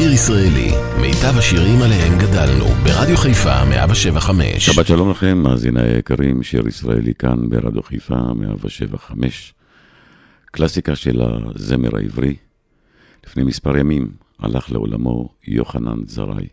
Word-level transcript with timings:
לשיר 0.00 0.12
ישראלי, 0.12 0.70
מיטב 1.00 1.38
השירים 1.38 1.82
עליהם 1.82 2.18
גדלנו, 2.18 2.64
ברדיו 2.64 3.16
חיפה 3.16 3.64
175. 3.64 4.66
שבת 4.66 4.86
שלום 4.86 5.10
לכם, 5.10 5.38
מאזיני 5.38 5.82
היקרים, 5.82 6.42
שיר 6.42 6.68
ישראלי 6.68 7.14
כאן 7.14 7.48
ברדיו 7.48 7.82
חיפה 7.82 8.34
175. 8.34 9.54
קלאסיקה 10.44 10.96
של 10.96 11.22
הזמר 11.54 11.96
העברי. 11.96 12.36
לפני 13.26 13.42
מספר 13.42 13.76
ימים 13.76 14.10
הלך 14.38 14.72
לעולמו 14.72 15.28
יוחנן 15.46 15.98
זרעי, 16.06 16.48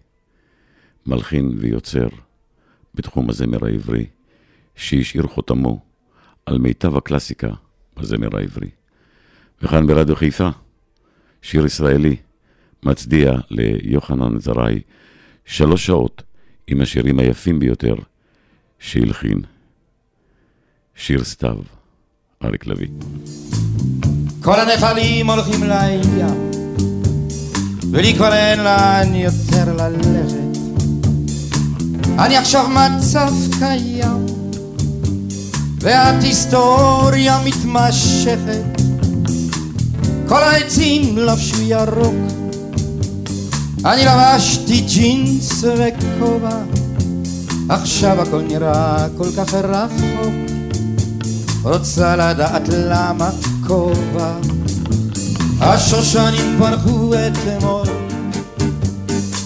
מלחין 1.05 1.51
ויוצר 1.57 2.07
בתחום 2.95 3.29
הזמר 3.29 3.65
העברי, 3.65 4.05
שהשאיר 4.75 5.27
חותמו 5.27 5.79
על 6.45 6.57
מיטב 6.57 6.97
הקלאסיקה 6.97 7.49
בזמר 7.97 8.37
העברי. 8.37 8.69
וכאן 9.61 9.87
ברדיו 9.87 10.15
חיפה, 10.15 10.49
שיר 11.41 11.65
ישראלי, 11.65 12.15
מצדיע 12.83 13.33
ליוחנן 13.49 14.39
זרעי, 14.39 14.79
שלוש 15.45 15.85
שעות 15.85 16.23
עם 16.67 16.81
השירים 16.81 17.19
היפים 17.19 17.59
ביותר 17.59 17.95
שהלחין. 18.79 19.41
שיר 20.95 21.23
סתיו, 21.23 21.57
אריק 22.43 22.67
לביא. 22.67 22.87
כל 24.41 24.59
הנפלים 24.59 25.29
הולכים 25.29 25.63
לים, 25.63 26.51
ולי 27.91 28.13
כבר 28.13 28.33
אין 28.33 28.59
לאן 28.59 29.15
יותר 29.15 29.75
ללכת. 29.75 30.57
אני 32.19 32.37
עכשיו 32.37 32.69
מצב 32.69 33.31
קיים, 33.59 34.25
ואת 35.79 36.23
היסטוריה 36.23 37.39
מתמשכת. 37.45 38.81
כל 40.27 40.43
העצים 40.43 41.17
לבשו 41.17 41.61
ירוק, 41.61 42.15
אני 43.85 44.05
לבשתי 44.05 44.81
ג'ינס 44.81 45.63
וכובע, 45.63 46.59
עכשיו 47.69 48.21
הכל 48.21 48.41
נראה 48.41 49.07
כל 49.17 49.27
כך 49.37 49.53
רחוק, 49.53 50.33
רוצה 51.63 52.15
לדעת 52.15 52.61
למה 52.69 53.29
כובע. 53.67 54.33
השושנים 55.61 56.59
פרחו 56.59 57.13
אתמול, 57.13 57.87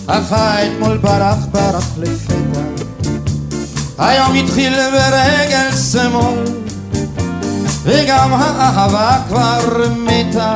אך 0.08 0.32
האתמול 0.32 0.98
ברח 0.98 1.46
ברח 1.52 1.90
לפתע, 1.98 2.62
היום 3.98 4.36
התחיל 4.36 4.74
ברגל 4.74 5.76
שמאל, 5.92 6.44
וגם 7.84 8.34
האהבה 8.34 9.18
כבר 9.28 9.88
מתה. 9.98 10.56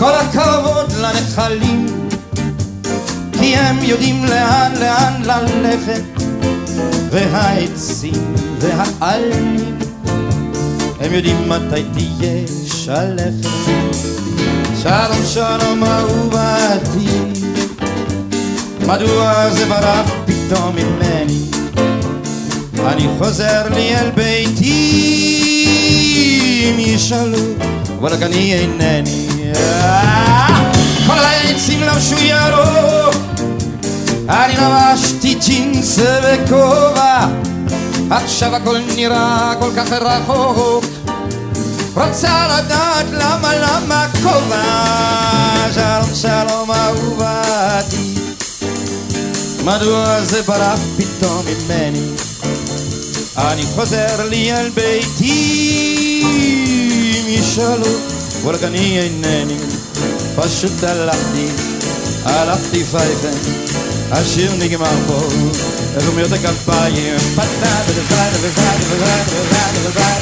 כל 0.00 0.14
הכבוד 0.14 0.92
לנחלים, 0.92 2.08
כי 3.32 3.56
הם 3.56 3.78
יודעים 3.82 4.24
לאן 4.24 4.72
לאן 4.80 5.22
ללכת, 5.22 6.02
והעצים 7.10 8.34
והעלים, 8.58 9.78
הם 11.00 11.14
יודעים 11.14 11.48
מתי 11.48 11.84
תהיה 11.92 12.46
שלכת. 12.66 13.48
שלום 14.82 15.24
שלום 15.26 15.84
אהובתי, 15.84 17.08
מדוע 18.86 19.50
זה 19.50 19.66
ברח 19.66 20.10
פתאום 20.26 20.76
ממני? 20.76 21.40
אני 22.86 23.08
חוזר 23.18 23.68
לי 23.74 23.96
אל 23.96 24.10
ביתי, 24.10 24.70
אם 26.64 26.78
ישאלו, 26.78 27.38
ורק 28.00 28.22
אני 28.22 28.54
אינני. 28.54 29.19
העצים 31.60 31.82
לבשו 31.82 32.16
ירוק, 32.18 33.14
אני 34.28 34.54
לבשתי 34.56 35.34
ג'ינס 35.34 35.98
וכובע, 35.98 37.26
עכשיו 38.10 38.56
הכל 38.56 38.78
נראה 38.96 39.52
כל 39.60 39.70
כך 39.76 39.92
רחוק. 39.92 40.84
רוצה 41.94 42.48
לדעת 42.48 43.06
למה, 43.12 43.52
למה 43.56 44.06
כובע, 44.22 44.62
שלום 45.74 46.14
שלום 46.14 46.70
אהובתי, 46.70 48.14
מדוע 49.64 50.20
זה 50.24 50.42
ברח 50.42 50.80
פתאום 50.96 51.44
ממני? 51.46 52.06
אני 53.36 53.62
חוזר 53.74 54.28
לי 54.28 54.52
אל 54.52 54.70
ביתי, 54.70 56.22
אם 57.14 57.28
ישאלו, 57.28 58.19
Working 58.44 58.74
in 58.74 59.04
a 59.04 59.08
nanny, 59.20 59.58
pas 60.34 60.48
shoot 60.48 60.72
a 60.82 61.04
lefty, 61.04 61.44
a 62.24 62.46
lefty 62.48 62.80
five, 62.82 63.20
a 64.12 64.24
shooting 64.24 64.70
him 64.70 64.80
you. 66.88 67.20
But 67.36 67.50
that 67.60 67.84
is 67.84 67.98
a 68.00 68.04
bad, 68.08 68.32
a 68.32 68.50
bad, 68.56 68.80
a 68.80 68.96
a 69.84 69.92
bad, 69.92 70.20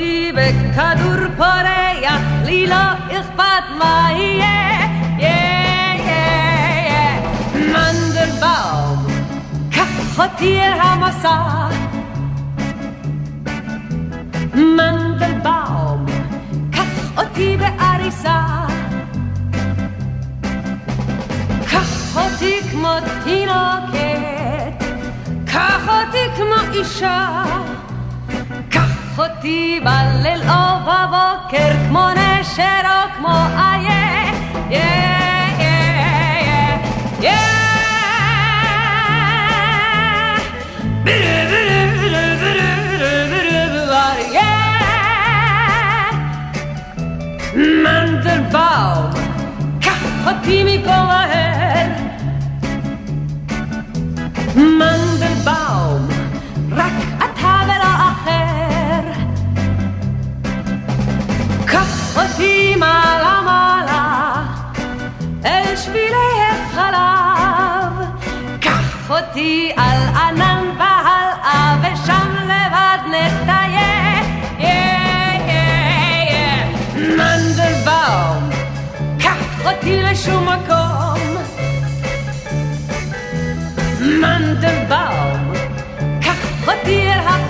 אותי 0.00 0.32
בכדור 0.32 1.28
פורח, 1.36 2.22
לי 2.44 2.66
לא 2.66 2.92
אכפת 3.10 3.64
מה 3.78 4.08
יהיה. 4.12 4.88
יהיה, 5.18 5.94
יהיה, 5.96 6.74
יהיה. 6.74 7.20
מנדלבאום, 7.54 9.06
קח 9.72 10.18
אותי 10.18 10.60
אל 10.60 10.80
המסע. 10.80 11.68
מנדלבאום, 14.54 16.06
קח 16.72 17.18
אותי 17.18 17.56
בעריסה. 17.56 18.40
קח 21.70 22.16
אותי 22.16 22.60
כמו 22.70 22.94
תינוקת, 23.24 24.84
קח 25.46 25.88
אותי 25.88 26.36
כמו 26.36 26.72
אישה. 26.72 27.44
קח 29.20 29.26
אותי 29.36 29.80
בליל 29.84 30.42
או 30.48 30.80
בבוקר 30.82 31.70
כמו 31.88 32.06
נשר 32.10 32.80
או 32.84 33.16
כמו 33.16 33.28
איה. 33.56 34.32
יא, 34.70 34.78
יא, 35.58 35.70
יא, 37.20 37.30
יא. 37.30 37.40
מנדלבאום, 47.54 49.10
קח 49.80 50.02
אותי 50.26 50.64
מפה 50.64 51.04
מהר. 51.04 51.88
מנדלבאום, 54.56 56.08
רק 56.72 56.92
אתה 57.18 57.29
אותי 62.40 62.76
מעלה 62.76 63.40
מעלה, 63.44 64.42
אל 65.44 65.76
שבילי 65.76 66.32
החלב. 66.50 68.08
קח 68.60 69.10
אותי 69.10 69.72
על 69.76 70.16
ענן 70.16 70.64
והלאה, 70.78 71.76
ושם 71.82 72.28
לבד 72.44 72.98
נטייל. 73.06 74.24
מנדלבאום, 76.96 78.50
קח 79.18 79.66
אותי 79.66 80.02
לשום 80.02 80.48
מקום. 80.48 81.18
מנדלבאום, 84.00 85.52
קח 86.20 86.68
אותי 86.68 87.02
אל 87.02 87.18
ה... 87.18 87.49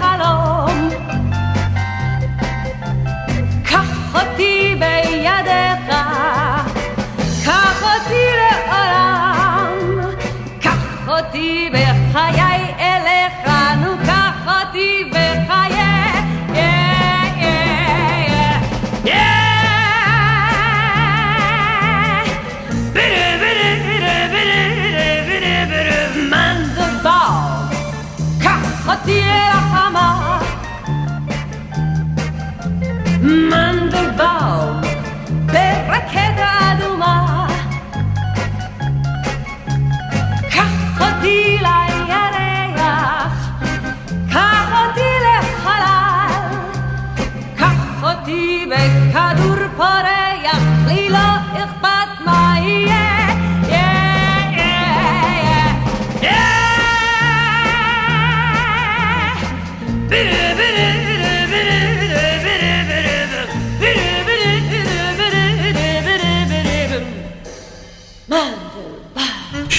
partiera 29.01 29.55
jamás. 29.73 30.43
Mandelbaum, 33.51 34.81
perra 35.47 36.01
quebrado 36.13 36.97
más. 36.99 37.53
Cajotila 40.55 41.77
y 41.99 42.11
areas, 42.27 43.33
cajotile 44.33 45.37
halal, 45.65 46.53
cajotibe 47.57 49.11
cadur 49.13 49.71
por 49.79 50.20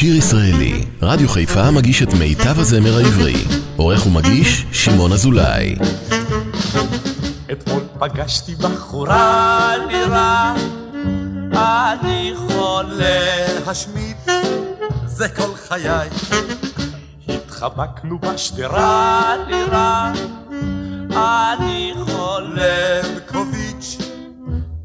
שיר 0.01 0.15
ישראלי, 0.15 0.85
רדיו 1.01 1.29
חיפה 1.29 1.71
מגיש 1.71 2.03
את 2.03 2.13
מיטב 2.13 2.59
הזמר 2.59 2.97
העברי. 2.97 3.43
עורך 3.75 4.07
ומגיש, 4.07 4.65
שמעון 4.71 5.11
אזולאי. 5.11 5.75
אתמול 7.51 7.83
פגשתי 7.99 8.55
בחורה 8.55 9.73
נראה, 9.87 10.55
אני 11.53 12.33
חולה 12.35 13.45
השמיץ, 13.67 14.25
זה 15.05 15.29
כל 15.29 15.55
חיי. 15.67 16.09
התחבקנו 17.27 18.19
בשדרה 18.19 19.35
נראה, 19.47 20.13
אני 21.53 21.93
חולה 22.05 23.01
קוביץ', 23.27 23.97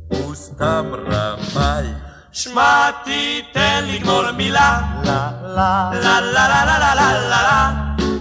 הוא 0.08 0.34
סתם 0.34 0.84
רמאי. 1.06 2.05
שמע 2.36 2.90
תיתן 3.04 3.84
לגמור 3.84 4.30
מילה, 4.36 4.80
לה 5.04 5.30
לה 5.42 5.90
לה 5.92 6.20
לה 6.20 6.48
לה 6.48 6.64
לה 6.64 6.94
לה 6.94 6.94
לה 6.94 7.14
לה 7.28 7.72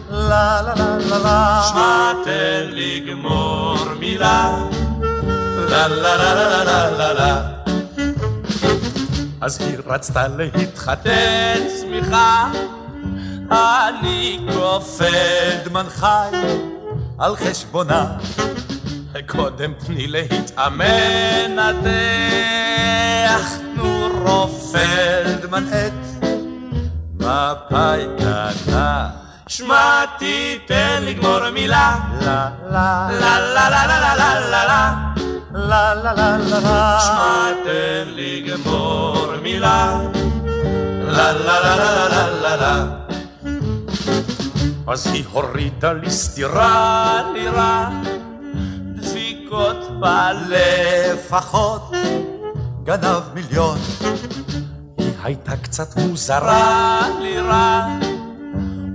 לה 0.09 0.61
לה 0.99 1.17
לה 1.17 1.63
שמע 1.69 2.11
תן 2.23 2.65
לגמור 2.71 3.77
מילה, 3.99 4.55
לה 5.57 5.87
לה 5.87 6.15
לה 6.15 6.33
לה 6.33 6.63
לה 6.63 6.89
לה 6.89 7.13
לה 7.13 7.41
אז 9.41 9.61
היא 9.61 9.77
רצתה 9.85 10.27
להתחתן, 10.27 11.59
סמיכה, 11.81 12.51
אני 13.51 14.39
כופד 14.53 15.71
מנחי 15.71 16.29
על 17.19 17.35
חשבונה. 17.35 18.17
קודם 19.27 19.73
תני 19.85 20.07
להתאמן, 20.07 21.55
נתח, 21.55 22.25
תנו 24.05 24.23
רופלדמן 24.25 25.63
את 25.67 26.25
מפאי 27.15 28.05
קטנה. 28.17 29.09
שמע 29.47 30.05
תיתן 30.19 31.03
לגמור 31.03 31.49
מילה, 31.53 31.95
לה 32.21 32.49
לה 32.71 33.07
לה 33.11 33.39
לה 33.49 33.69
לה 33.69 33.87
לה 33.87 34.15
לה 34.15 34.39
לה 34.49 34.65
לה 34.65 34.93
לה 35.53 35.93
לה 35.93 36.13
לה 36.13 36.37
לה 36.37 36.99
שמע 36.99 37.49
תן 37.63 38.07
לגמור 38.15 39.27
מילה, 39.41 39.97
לה 41.07 41.31
לה 41.33 41.59
לה 41.59 41.75
לה 41.75 42.09
לה 42.09 42.29
לה 42.41 42.55
לה 42.55 42.85
אז 44.87 45.07
היא 45.07 45.23
הורידה 45.31 45.93
לי 45.93 46.11
סטירה 46.11 47.21
נראה 47.33 47.89
דפיקות 48.95 49.99
בלפחות 49.99 51.91
גנב 52.85 53.23
מיליון 53.33 53.77
היא 54.97 55.11
הייתה 55.23 55.57
קצת 55.57 55.97
מוזרה 55.97 57.01
לירה 57.21 57.87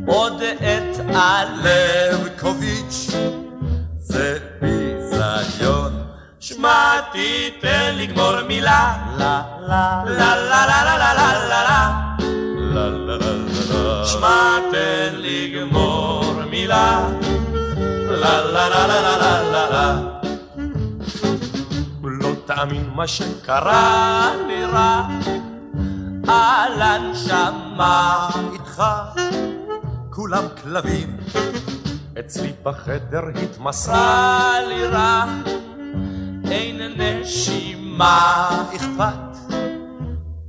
עוד 0.06 0.42
את 0.42 1.00
הלבקוביץ' 1.14 3.10
זה 3.98 4.38
ביזיון 4.60 5.92
שמע 6.40 7.00
תיתן 7.12 7.94
לגמור 7.96 8.42
מילה 8.48 8.96
לה 9.18 9.42
לה 9.60 10.02
לה 10.06 10.36
לה 10.36 10.66
לה 10.66 10.84
לה 10.84 10.98
לה 10.98 11.14
לה 11.14 11.32
לה 12.74 12.88
לה 12.88 13.16
לה 13.16 14.06
שמע 14.06 14.58
תן 14.72 15.14
לגמור 15.14 16.32
מילה 16.50 17.08
לה 18.08 18.40
לה 18.40 18.68
לה 18.68 18.68
לה 18.68 18.86
לה 18.86 19.16
לה 19.16 19.40
לה 19.52 19.70
לה 19.70 20.00
לא 20.02 20.19
תאמין 22.54 22.90
מה 22.94 23.06
שקרה 23.06 24.30
לי 24.46 24.64
רע 24.64 25.08
על 26.28 26.82
הנשמה 26.82 28.28
איתך. 28.52 28.82
כולם 30.10 30.44
כלבים 30.62 31.16
אצלי 32.18 32.52
בחדר 32.62 33.22
התמסרה. 33.42 34.52
לי 34.68 34.86
רע 34.86 35.24
אין 36.50 36.80
נשימה. 36.96 38.48
אכפת? 38.76 39.54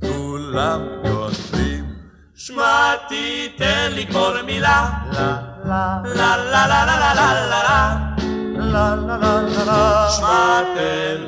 כולם 0.00 0.80
גונבים 1.02 1.84
שמע 2.34 2.94
תיתן 3.08 3.90
לגמור 3.92 4.42
מילה. 4.46 4.90
לה 5.12 6.00
לה 6.04 6.36
לה 6.36 6.66
לה 6.66 6.86
לה 6.86 7.14
לה 7.14 7.14
לה 7.14 7.62
לה 7.62 8.11
לה 8.62 8.96
לה 8.96 9.16
לה 9.16 9.42
לה 9.42 9.64
לה. 9.64 10.08
שמע 10.10 10.62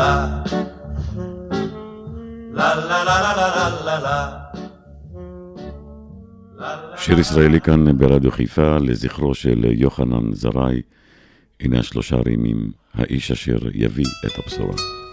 לה 3.85 4.00
לה. 4.00 4.47
שיר 6.97 7.18
ישראלי 7.18 7.61
כאן 7.61 7.99
ברדיו 7.99 8.30
חיפה 8.30 8.76
לזכרו 8.78 9.35
של 9.35 9.64
יוחנן 9.64 10.33
זרעי. 10.33 10.83
הנה 11.61 11.78
השלושה 11.80 12.16
רימים, 12.16 12.71
האיש 12.95 13.30
אשר 13.30 13.59
יביא 13.75 14.04
את 14.26 14.38
הבשורה. 14.38 15.05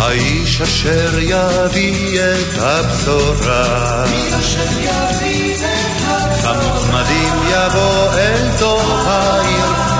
האיש 0.00 0.60
אשר 0.60 1.18
יביא 1.18 2.20
את 2.20 2.58
הבשורה. 2.58 4.04
האיש 4.04 4.34
אשר 4.34 4.80
יביא 4.80 5.54
את 5.54 5.60
הבשורה? 6.06 6.54
חמוץ 6.54 6.84
מדים 6.84 7.34
יבוא 7.50 8.14
אל 8.14 8.58
תוך 8.58 9.06
העיר. 9.06 9.99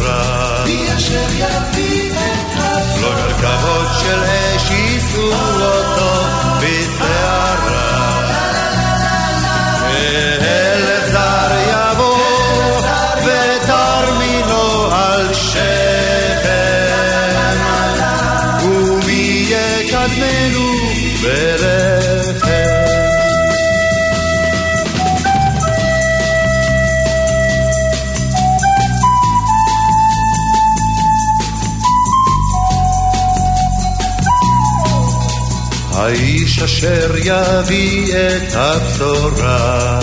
חברה. 0.00 0.64
מי 0.64 0.96
אשר 0.96 1.26
יביא 1.32 2.12
את 2.12 2.56
הזמן? 2.56 3.02
לא 3.02 3.14
נרקבות 3.14 3.88
של 4.02 4.22
אש 4.22 4.70
האיש 36.60 36.84
אשר 36.84 37.16
יביא 37.16 38.14
את 38.14 38.54
הבשורה. 38.54 40.00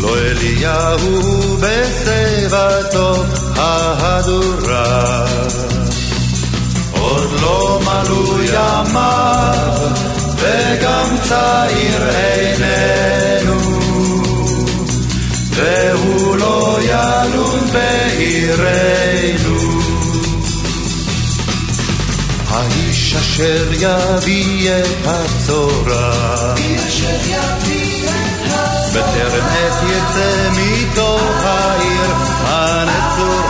לא 0.00 0.18
אליהו 0.18 1.56
בשיבתו 1.60 3.24
ההדורה. 3.56 5.26
עוד 6.92 7.30
לא 7.42 7.80
מלאו 7.84 8.42
ימיו 8.42 9.78
וגם 10.36 11.16
צעיר 11.22 12.08
איננו. 12.08 13.60
והוא 15.50 16.36
לא 16.36 16.78
ילון 16.82 17.60
בעירנו. 17.72 19.06
האיש 23.16 23.40
אשר 23.40 23.72
יביא 23.72 24.70
את 24.70 25.06
הצורה, 25.06 26.54
בטרם 28.92 29.46
עת 29.46 29.82
יצא 29.82 30.50
מתוך 30.56 31.42
העיר 31.44 32.14
הנצורה, 32.44 33.45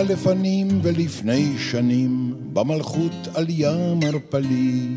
היה 0.00 0.08
לפנים 0.08 0.68
ולפני 0.82 1.58
שנים, 1.58 2.34
במלכות 2.52 3.12
עלייה 3.34 3.94
מרפלי. 3.94 4.88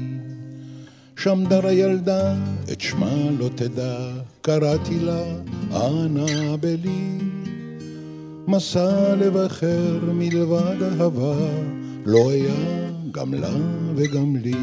שם 1.18 1.44
דרה 1.50 1.72
ילדה, 1.72 2.36
את 2.72 2.82
שמה 2.82 3.30
לא 3.40 3.50
תדע, 3.56 3.98
קראתי 4.42 5.00
לה 5.00 5.24
אנה 5.72 6.58
בלי. 6.58 7.18
מסע 8.48 9.16
לב 9.16 9.38
אחר 9.38 10.00
מלבד 10.14 10.84
אהבה, 10.84 11.36
לא 12.06 12.32
היה 12.32 12.92
גם 13.12 13.34
לה 13.34 13.54
וגם 13.96 14.36
לי. 14.36 14.54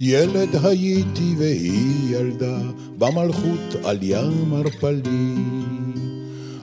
ילד 0.00 0.56
הייתי 0.62 1.34
והיא 1.38 2.16
ילדה, 2.16 2.58
במלכות 2.98 3.84
עלייה 3.84 4.30
מרפלי. 4.50 5.34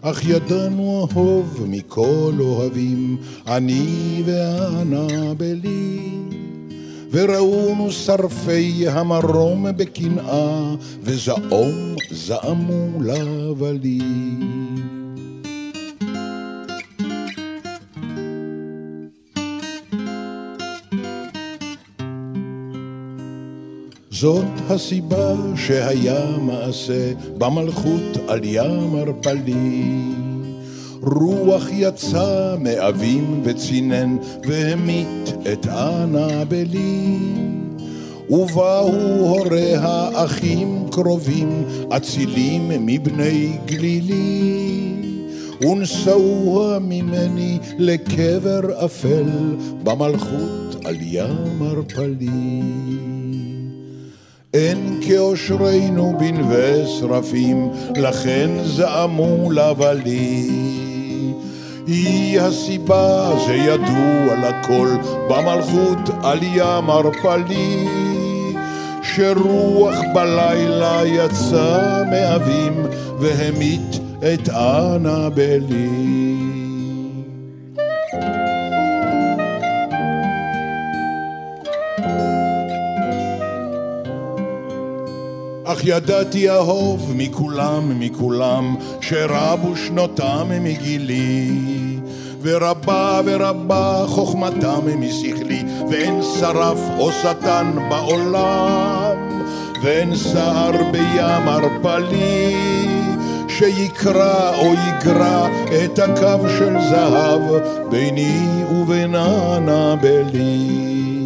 אך 0.10 0.26
ידענו 0.26 1.08
אהוב 1.14 1.66
מכל 1.68 2.34
אוהבים, 2.40 3.18
אני 3.48 4.24
ואנה 4.26 5.34
בלי. 5.34 6.00
וראונו 7.12 7.92
שרפי 7.92 8.88
המרום 8.88 9.66
בקנאה, 9.78 10.76
וזעום 11.02 11.96
זעמו 12.12 13.02
לבלי. 13.02 14.00
זאת 24.20 24.46
הסיבה 24.70 25.34
שהיה 25.56 26.38
מעשה 26.42 27.14
במלכות 27.38 28.18
על 28.28 28.40
ים 28.44 28.96
ערפלי. 28.96 30.02
רוח 31.02 31.68
יצא 31.72 32.56
מאבים 32.60 33.42
וצינן 33.44 34.18
והמית 34.44 35.34
את 35.54 35.68
אנה 35.68 36.46
בלי. 36.46 37.18
ובאו 38.30 38.92
הוריה 39.20 40.10
אחים 40.26 40.86
קרובים, 40.92 41.64
אצילים 41.98 42.86
מבני 42.86 43.58
גלילי. 43.66 44.94
ונשאוה 45.62 46.80
ממני 46.80 47.60
לקבר 47.78 48.86
אפל 48.86 49.30
במלכות 49.84 50.86
על 50.86 50.96
ים 51.02 51.62
ערפלי. 51.62 52.28
אין 54.58 55.00
כאושרנו 55.08 56.18
בנווה 56.20 56.88
שרפים, 56.88 57.70
לכן 57.96 58.50
זעמו 58.64 59.52
לבלי. 59.52 60.50
היא 61.88 62.42
הסיבה 62.42 63.32
שידוע 63.46 64.50
לכל 64.50 64.90
במלכות 65.30 66.10
על 66.24 66.40
ים 66.44 66.90
ערפלי. 66.90 67.88
שרוח 69.04 69.96
בלילה 70.14 71.02
יצא 71.06 72.04
מאבים 72.12 72.86
והמית 73.20 74.00
את 74.34 74.50
אנה 74.50 75.30
ידעתי 85.88 86.50
אהוב 86.50 87.13
מכולם, 87.15 88.00
מכולם, 88.00 88.75
שרבו 89.01 89.75
שנותם 89.75 90.48
מגילי. 90.62 91.51
ורבה 92.41 93.22
ורבה 93.25 94.03
חוכמתם 94.08 95.01
משכלי, 95.01 95.63
ואין 95.89 96.22
שרף 96.39 96.79
או 96.98 97.12
שטן 97.12 97.72
בעולם, 97.89 99.41
ואין 99.84 100.15
סער 100.15 100.72
בים 100.91 101.48
ערפלי, 101.48 102.56
שיקרא 103.48 104.58
או 104.58 104.74
יגרע 104.74 105.48
את 105.84 106.00
הקו 106.00 106.50
של 106.50 106.74
זהב 106.89 107.41
ביני 107.89 108.63
ובין 108.72 109.15
אנבלי. 109.15 111.17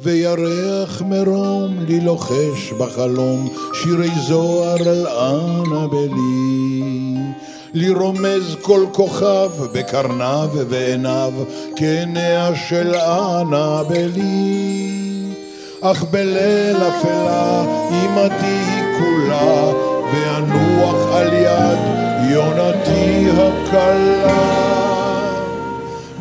וירח 0.00 1.02
מרום 1.02 1.76
לי 1.88 2.00
לוחש 2.00 2.72
בחלום 2.78 3.48
שירי 3.74 4.10
זוהר 4.28 4.76
אל 4.76 5.06
אנבלי. 5.06 6.78
לי 7.74 7.90
רומז 7.90 8.56
כל 8.62 8.84
כוכב 8.92 9.50
בקרניו 9.72 10.48
ועיניו 10.68 11.32
כעיניה 11.76 12.50
של 12.68 12.94
אנבלי. 12.94 14.18
אך 15.80 16.04
בליל 16.10 16.76
אפלה 16.76 17.64
היא 17.90 18.08
כולה 18.98 19.72
ואנוח 20.12 21.14
על 21.14 21.32
יד 21.32 21.78
יונתי 22.30 23.26
הקלה. 23.30 24.67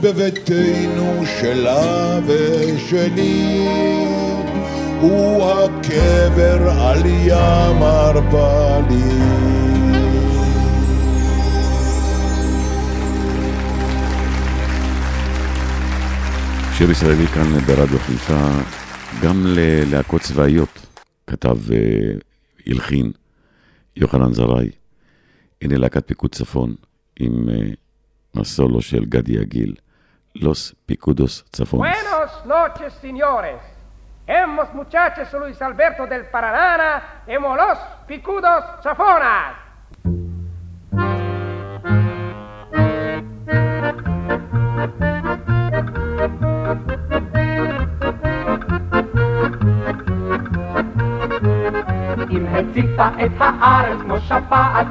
בביתנו 0.01 1.25
שלה 1.25 2.19
ושלי, 2.27 3.67
הוא 5.01 5.51
הקבר 5.51 6.69
על 6.69 7.05
ים 7.05 7.83
ארבלי. 7.83 8.97
שיר 16.77 16.91
ישראלי 16.91 17.27
כאן 17.27 17.59
ברדיו 17.59 17.99
חיפה, 17.99 18.49
גם 19.23 19.43
ללהקות 19.45 20.21
צבאיות 20.21 20.85
כתב 21.27 21.57
והלחין 22.65 23.11
יוחנן 23.95 24.33
זרעי. 24.33 24.69
הנה 25.61 25.77
להקת 25.77 26.07
פיקוד 26.07 26.35
צפון 26.35 26.75
עם 27.19 27.49
הסולו 28.35 28.81
של 28.81 29.05
גדי 29.05 29.33
יגיל, 29.33 29.75
Los 30.36 30.76
Picudos 30.86 31.44
צפון. 31.50 31.80
Buenos 31.80 32.46
noches, 32.46 32.92
señores. 33.00 33.60
Hemos 34.26 34.72
muchachos 34.72 35.32
Luis 35.34 35.60
Alberto 35.60 36.06
del 36.06 36.26
Paraná, 36.26 37.22
hemos 37.26 37.56
los 37.56 37.78
Picudos 38.06 38.64
Zafonas. 38.82 39.56
אם 52.30 52.46
הציפה 52.46 53.08
את 53.24 53.32
הארץ 53.38 54.00
כמו 54.00 54.20
שפעת, 54.20 54.86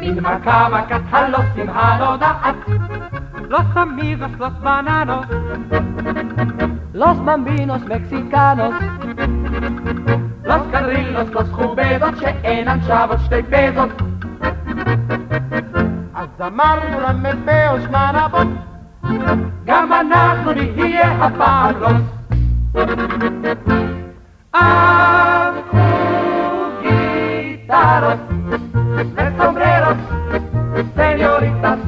נמרקה 0.00 0.68
מכת 0.68 1.00
הלוסים 1.10 1.70
הנודעת. 1.70 2.56
Los 3.49 3.65
amigos, 3.75 4.31
los 4.39 4.61
bananos, 4.61 5.25
los 6.93 7.25
bambinos 7.25 7.81
mexicanos, 7.85 8.73
los 10.43 10.61
carrillos, 10.71 11.31
los 11.31 11.49
jubedos, 11.51 12.19
שאינן 12.19 12.79
שוות 12.87 13.19
שתי 13.25 13.43
פזות. 13.43 14.01
אז 16.15 16.29
אמרנו 16.47 16.99
למ"פ 16.99 17.47
ושמן 17.75 18.15
אבות, 18.25 18.47
גם 19.65 19.93
אנחנו 19.93 20.51
נהיה 20.53 21.25
הפעם. 21.25 21.75
אז 24.53 25.55
קחו 25.69 26.65
גיטרות 26.81 28.19
וסומבררות, 29.15 29.97
סניוריטס, 30.95 31.82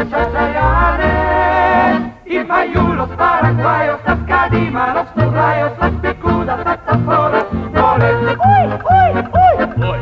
המושצה 0.00 0.48
יעלה. 0.54 1.98
אם 2.26 2.50
היו 2.50 2.94
los 2.94 3.10
paraguayos, 3.18 4.00
las 4.06 4.20
קדימה, 4.30 4.84
turrayos, 5.16 5.72
las 5.80 5.94
picudas, 6.02 6.58
las 6.66 6.78
צפונות, 6.86 7.48
הולך, 7.76 8.38
אוי, 8.44 8.66
אוי, 8.84 9.58
אוי, 9.82 9.98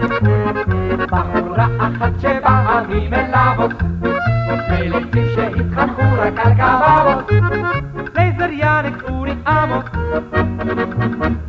בחורה 1.06 1.66
אחת 1.78 2.12
שבאה 2.20 2.82
ממלאבות, 2.88 3.72
מליצים 4.70 5.26
שהתחנכו 5.34 6.02
רק 6.18 6.38
על 6.44 6.52
קבבות, 6.54 7.30
לייזר 8.14 8.50
יאניק 8.50 9.02
אורי 9.08 9.34
אמוק, 9.48 9.84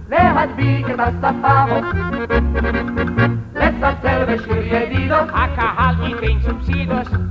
להדביק 0.10 0.90
את 0.90 1.00
השפרות, 1.00 1.84
לצלצל 3.56 4.26
בשיר 4.26 4.76
ידידות, 4.76 5.30
הקהל 5.34 5.96
ייתן 6.04 6.40
סובסידוס, 6.42 7.29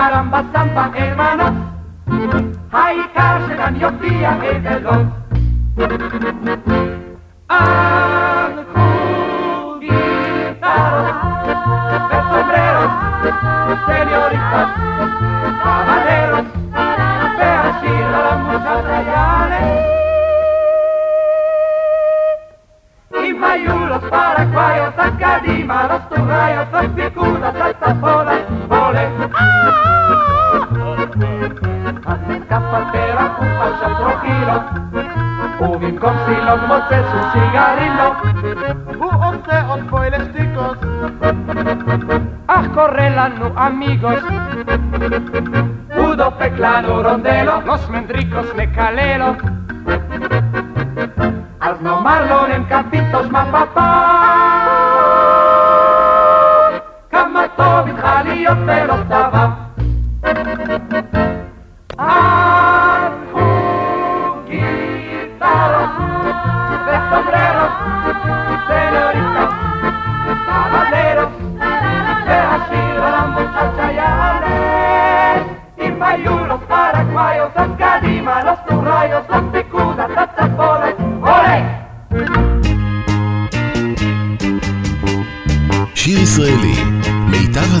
מן 0.00 0.06
הקרמבה 0.06 0.40
סמבה 0.52 0.86
הרמנות, 0.94 1.52
העיקר 2.72 3.38
שכאן 3.48 3.74
יופיע 3.76 4.32
איזה 4.42 4.78
לוט. 4.80 5.06
אז 7.48 8.52
קחו 8.72 9.78
גיטרות 9.80 11.16
וסומבררות, 11.46 12.90
סניוריטות, 13.86 14.70
קבלרות, 15.62 16.46
והשיר 17.38 18.16
על 18.16 18.26
המושת 18.26 18.84
יעלה. 19.06 19.90
אם 23.14 23.44
היו 23.44 23.86
los 23.90 24.04
paraguayos, 24.10 24.94
אז 24.98 25.12
קדימה, 25.18 25.86
los 25.90 26.02
turrayos, 26.10 26.66
los 26.72 26.86
picudas, 26.96 27.54
las 27.54 27.74
צפוnas, 27.80 28.29
kilo 34.30 34.56
Ubimkom 35.60 36.16
silog 36.26 36.60
motze 36.68 36.98
su 37.10 37.18
cigarilo 37.32 38.06
U 39.06 39.08
onceos 39.28 39.80
poelesticos 39.90 40.78
Ah, 42.48 42.64
correlan 42.74 43.38
nu 43.38 43.52
amigos 43.56 44.22
Udo 45.96 46.30
peclano 46.38 47.02
rondelo 47.02 47.60
Los 47.66 47.88
mendricos 47.90 48.54
necalelo 48.54 49.36
Asno 51.60 52.00
marlon 52.00 52.52
en 52.52 52.64
capitos 52.64 53.30
mapapá. 53.30 53.88
Kamato 57.10 57.84
vitjalio 57.84 58.56
pelotaba 58.66 59.69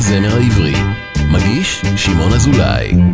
הזמר 0.00 0.36
העברי. 0.36 0.74
מגיש 1.30 1.82
שמעון 1.96 2.32
אזולאי. 2.32 3.09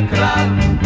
היא 0.00 0.06
לקרב, 0.08 0.79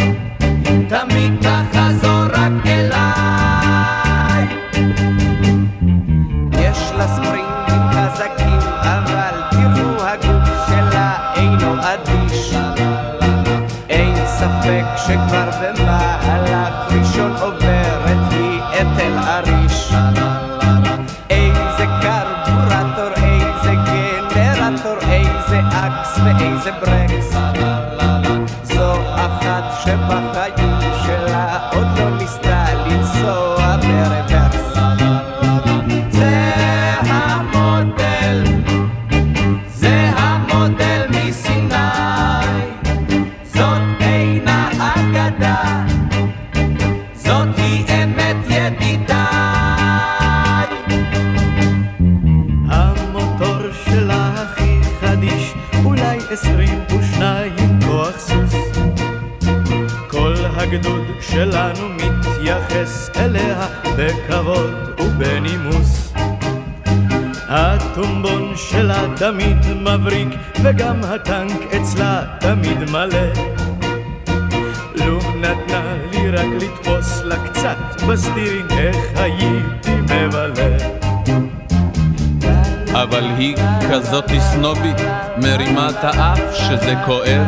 כואב. 87.05 87.47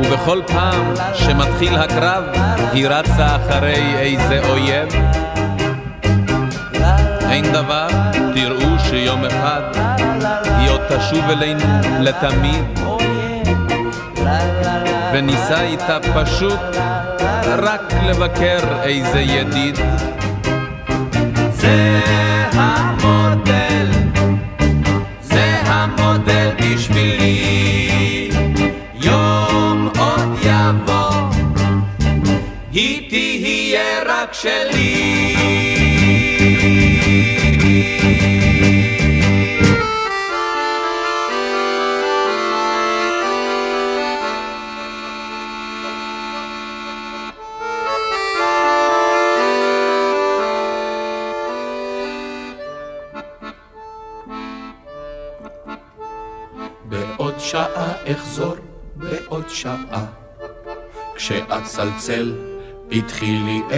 ובכל 0.00 0.40
פעם 0.46 0.94
שמתחיל 1.14 1.76
הקרב, 1.76 2.24
היא 2.72 2.88
רצה 2.88 3.36
אחרי 3.36 3.98
איזה 3.98 4.40
אויב. 4.48 4.88
אין 7.30 7.52
דבר, 7.52 7.88
תראו 8.34 8.78
שיום 8.78 9.24
אחד 9.24 9.62
היא 10.44 10.70
עוד 10.70 10.80
תשוב 10.88 11.30
אלינו 11.30 11.64
לתמיד. 12.00 12.64
וניסה 15.12 15.60
איתה 15.60 15.98
פשוט 16.14 16.60
רק 17.46 17.92
לבקר 18.06 18.58
איזה 18.82 19.20
ידיד. 19.20 19.78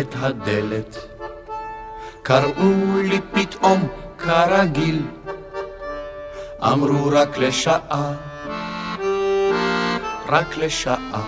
את 0.00 0.14
הדלת. 0.20 0.98
קראו 2.22 3.02
לי 3.02 3.20
פתאום 3.32 3.88
כרגיל, 4.18 5.02
אמרו 6.62 7.08
רק 7.12 7.38
לשעה, 7.38 8.12
רק 10.28 10.56
לשעה. 10.56 11.22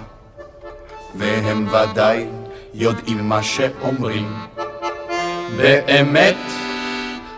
והם 1.14 1.66
ודאי 1.68 2.26
יודעים 2.74 3.28
מה 3.28 3.42
שאומרים. 3.42 4.32
באמת, 5.56 6.36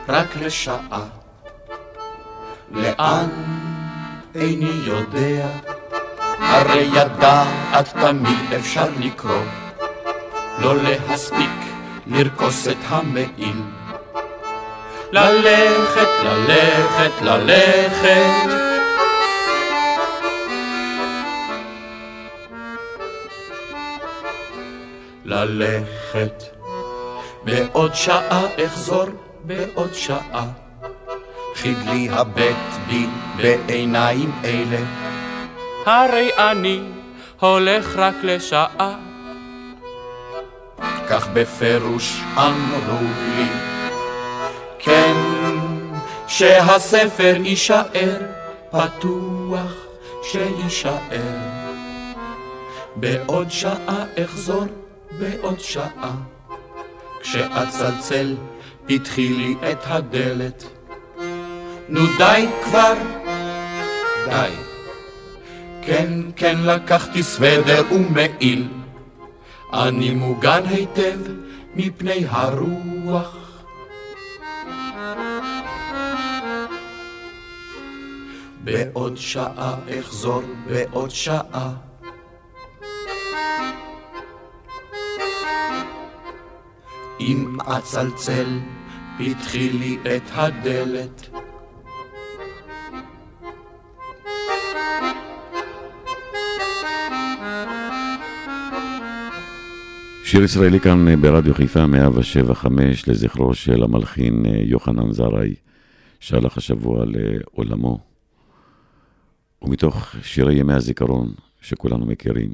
רק 0.09 0.37
לשעה. 0.37 1.05
לאן 2.71 3.29
איני 4.35 4.81
יודע, 4.85 5.49
הרי 6.39 6.89
ידעת 6.93 7.89
תמיד 8.01 8.53
אפשר 8.57 8.89
לקרוא, 8.99 9.45
לא 10.59 10.77
להספיק 10.77 11.51
לרכוס 12.07 12.69
את 12.69 12.77
המעיל. 12.89 13.63
ללכת, 15.13 16.09
ללכת, 16.25 17.23
ללכת. 17.23 18.65
ללכת. 25.25 26.43
בעוד 27.45 27.95
שעה 27.95 28.43
אחזור, 28.67 29.07
בעוד 29.45 29.95
שעה. 29.95 30.47
חיגלי 31.55 32.09
הבט 32.11 32.55
בי 32.87 33.07
בעיניים 33.37 34.33
אלה. 34.45 34.85
הרי 35.87 36.31
אני 36.39 36.81
הולך 37.41 37.97
רק 37.97 38.15
לשעה. 38.23 39.14
כך 41.09 41.29
בפירוש 41.33 42.21
אמרו 42.37 43.09
לי, 43.37 43.49
כן, 44.79 45.15
שהספר 46.27 47.37
יישאר 47.45 48.21
פתוח, 48.71 49.73
שיישאר. 50.23 51.65
בעוד 52.97 53.51
שעה 53.51 54.05
אחזור, 54.25 54.65
בעוד 55.19 55.61
שעה, 55.61 56.15
כשאצלצל 57.21 58.37
פתחי 58.87 59.29
לי 59.29 59.55
את 59.71 59.79
הדלת. 59.85 60.65
נו 61.89 62.01
די 62.19 62.47
כבר, 62.63 62.95
די. 64.25 64.51
כן, 65.83 66.13
כן, 66.37 66.57
לקחתי 66.65 67.23
סוודר 67.23 67.83
ומעיל. 67.93 68.69
אני 69.83 70.15
מוגן 70.15 70.63
היטב 70.67 71.19
מפני 71.75 72.25
הרוח. 72.29 73.37
בעוד 78.65 79.17
שעה 79.17 79.75
אחזור, 80.01 80.43
בעוד 80.67 81.11
שעה. 81.11 81.73
אם 87.21 87.61
אצלצל, 87.61 88.59
פתחי 89.19 89.69
לי 89.69 89.99
את 90.17 90.23
הדלת. 90.33 91.34
שיר 100.35 100.43
ישראלי 100.43 100.81
כאן 100.81 101.09
אה, 101.09 101.17
ברדיו 101.17 101.55
חיפה 101.55 101.87
175 101.87 103.09
לזכרו 103.09 103.55
של 103.55 103.83
המלחין 103.83 104.47
אה, 104.47 104.53
יוחנן 104.57 105.13
זרעי, 105.13 105.55
שהלך 106.21 106.57
השבוע 106.57 107.05
לעולמו. 107.07 107.99
ומתוך 109.63 110.15
שירי 110.23 110.55
ימי 110.55 110.75
הזיכרון 110.75 111.33
שכולנו 111.61 112.07
מכירים, 112.07 112.53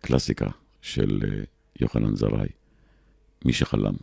קלאסיקה 0.00 0.46
של 0.82 1.20
אה, 1.24 1.42
יוחנן 1.80 2.16
זרעי, 2.16 2.48
מי 3.44 3.52
שחלם. 3.52 3.94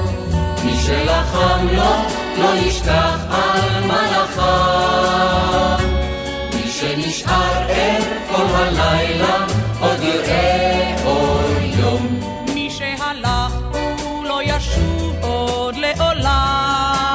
מי 0.65 0.77
שלחם 0.87 1.67
לו, 1.73 1.93
לא 2.39 2.55
ישכח 2.57 3.19
על 3.31 3.85
מלאכיו. 3.85 4.45
מי 6.55 6.71
שנשאר 6.71 7.69
ער 7.69 8.03
כל 8.31 8.47
הלילה, 8.55 9.47
עוד 9.81 10.03
יראה 10.03 10.97
אור 11.05 11.41
יום. 11.79 12.21
מי 12.55 12.71
שהלך 12.71 13.53
הוא 14.03 14.25
לא 14.25 14.41
ישוב 14.43 15.17
עוד 15.21 15.75
לעולם. 15.77 17.11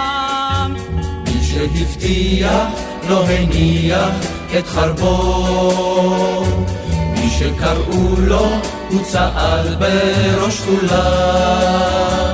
מי 1.25 1.43
שהבטיח, 1.43 2.67
לא 3.09 3.25
הניח 3.25 4.13
את 4.57 4.67
חרבו. 4.67 6.19
מי 7.19 7.29
שקראו 7.29 8.15
לו, 8.17 8.45
הוא 8.89 9.01
צעד 9.03 9.79
בראש 9.79 10.59
כולם. 10.59 12.33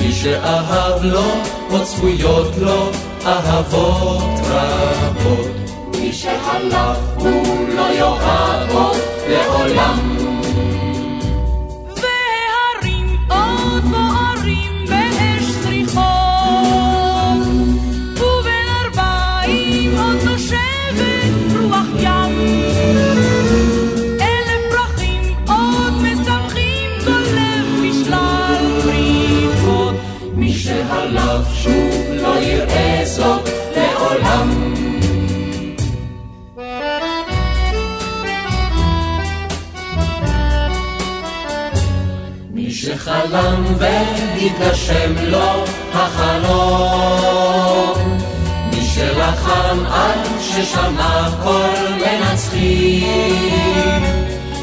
מי 0.00 0.12
שאהב 0.12 1.04
לו, 1.04 1.24
עוד 1.70 1.82
צפויות 1.82 2.56
לו, 2.58 2.90
אהבות 3.26 4.40
רבות. 4.48 5.46
מי 6.00 6.12
שהלך, 6.12 6.98
הוא 7.16 7.68
לא 7.68 7.82
יאהב 7.82 8.70
עוד 8.70 8.96
לעולם. 9.28 10.25
שחלם 43.26 43.64
והתגשם 43.78 45.14
לו 45.18 45.64
החלום. 45.92 47.38
מי 48.70 48.80
שלחם 48.94 49.78
עד 49.86 50.18
ששמע 50.40 51.28
קול 51.42 51.88
מנצחים. 51.96 54.02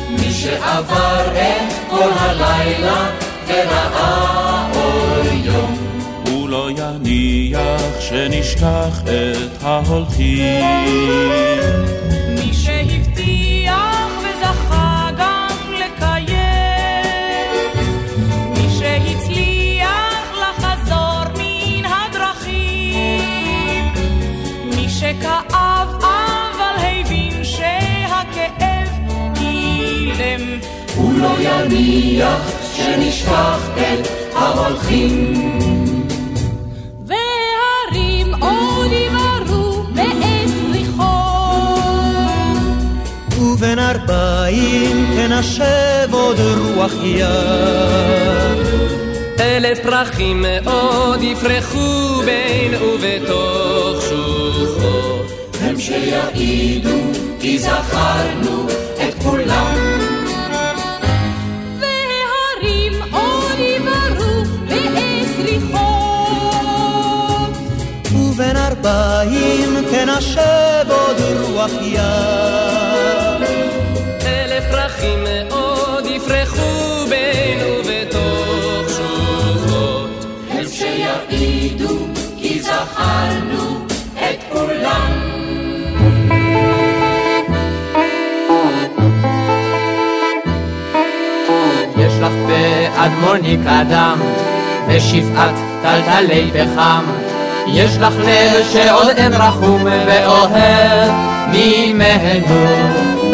מי 0.10 0.32
שעבר 0.32 1.22
את 1.34 1.74
כל 1.90 2.10
הלילה 2.20 3.10
וראה 3.48 4.68
אור 4.76 5.26
יום. 5.44 5.78
הוא 6.28 6.50
לא 6.50 6.70
יניח 6.78 7.82
שנשכח 8.00 9.02
את 9.04 9.64
ההולכים. 9.64 10.66
מי 12.30 12.54
שהבטיח 12.54 12.73
לא 31.24 31.36
יניח 31.40 32.52
שנשכח 32.76 33.70
את 33.76 34.08
ההולכים. 34.36 35.54
ובין 43.38 43.80
ארבעים 43.80 45.08
תנשב 45.16 46.08
עוד 46.12 46.38
רוח 46.40 46.94
ים. 47.04 48.64
אלף 49.40 49.80
פרחים 49.84 50.46
מאוד 50.48 51.24
יפרחו 51.24 52.22
בין 52.26 52.74
ובתוך 52.82 54.04
שוחות. 54.10 55.32
הם 55.62 55.80
שיעידו 55.80 56.98
כי 57.40 57.60
זכרנו 57.60 58.68
ארבעים 68.94 69.76
תנשב 69.92 70.86
עוד 70.90 71.18
רוח 71.42 71.72
ים. 71.82 73.42
אלף 74.26 74.64
פרחים 74.72 75.20
מאוד 75.24 76.06
יפרחו 76.06 77.06
בין 77.10 77.60
ובתוך 77.62 78.98
שוחות. 78.98 80.26
הם 80.50 80.66
שיעידו 80.68 82.08
כי 82.38 82.62
זכרנו 82.62 83.86
את 84.14 84.40
כולם. 84.52 85.12
יש 91.98 92.14
לך 92.22 92.32
באדמוני 92.48 93.58
קדם, 93.58 94.20
ושבעת 94.88 95.56
טלטלי 95.82 96.52
פחם. 96.52 97.23
יש 97.68 97.98
לך 97.98 98.14
לב 98.20 98.66
שעוד 98.74 99.18
אין 99.18 99.34
רחום 99.34 99.84
ואוהב 99.84 101.12
ממנו. 101.48 102.66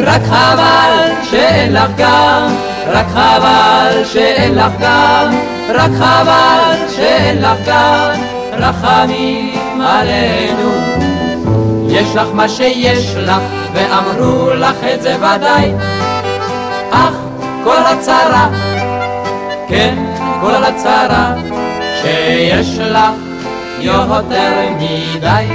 רק 0.03 0.21
חבל 0.21 1.11
שאין 1.29 1.73
לך 1.73 1.91
גם, 1.97 2.55
רק 2.87 3.05
חבל 3.07 4.03
שאין 4.13 4.55
לך 4.55 4.71
גם, 4.79 5.35
רק 5.69 5.91
חבל 5.97 6.75
שאין 6.95 7.41
לך 7.41 7.57
גם, 7.67 8.11
רחמים 8.53 9.81
עלינו. 9.81 10.71
יש 11.89 12.15
לך 12.15 12.27
מה 12.33 12.49
שיש 12.49 13.15
לך, 13.15 13.41
ואמרו 13.73 14.49
לך 14.49 14.75
את 14.93 15.01
זה 15.01 15.15
ודאי. 15.17 15.71
אך 16.91 17.13
כל 17.63 17.77
הצרה, 17.85 18.49
כן, 19.67 19.95
כל 20.41 20.63
הצרה, 20.63 21.33
שיש 22.01 22.77
לך 22.79 23.28
יותר 23.81 24.51
מדי. 24.75 25.45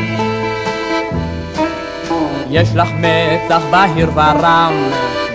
יש 2.50 2.68
לך 2.74 2.88
מצח 2.98 3.62
בהיר 3.70 4.10
ורם, 4.14 4.72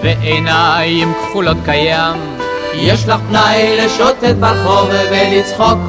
ועיניים 0.03 1.13
כחולות 1.13 1.57
קיים. 1.65 2.15
יש 2.73 3.07
לך 3.07 3.19
פנאי 3.29 3.77
לשוטט 3.77 4.35
ברחוב 4.39 4.89
ולצחוק 5.11 5.79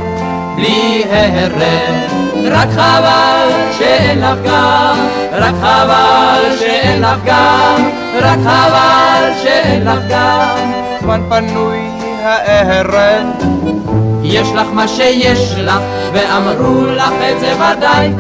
בלי 0.57 1.05
הרף. 1.11 2.13
רק 2.45 2.69
חבל 2.71 3.49
שאין 3.79 4.21
לך 4.21 4.39
גם, 4.45 4.97
רק 5.33 5.55
חבל 5.61 6.57
שאין 6.59 7.03
לך 7.03 7.19
גם, 7.25 7.91
רק 8.21 8.39
חבל 8.39 9.31
שאין 9.43 9.85
לך 9.85 10.01
גם. 10.09 10.73
זמן 11.01 11.21
פנוי 11.29 11.91
הערב. 12.23 14.00
יש 14.31 14.49
לך 14.53 14.67
מה 14.73 14.89
שיש 14.89 15.55
לך, 15.59 15.81
ואמרו 16.13 16.87
לך 16.87 17.13
את 17.31 17.41
זה 17.41 17.53
ודאי. 17.57 18.11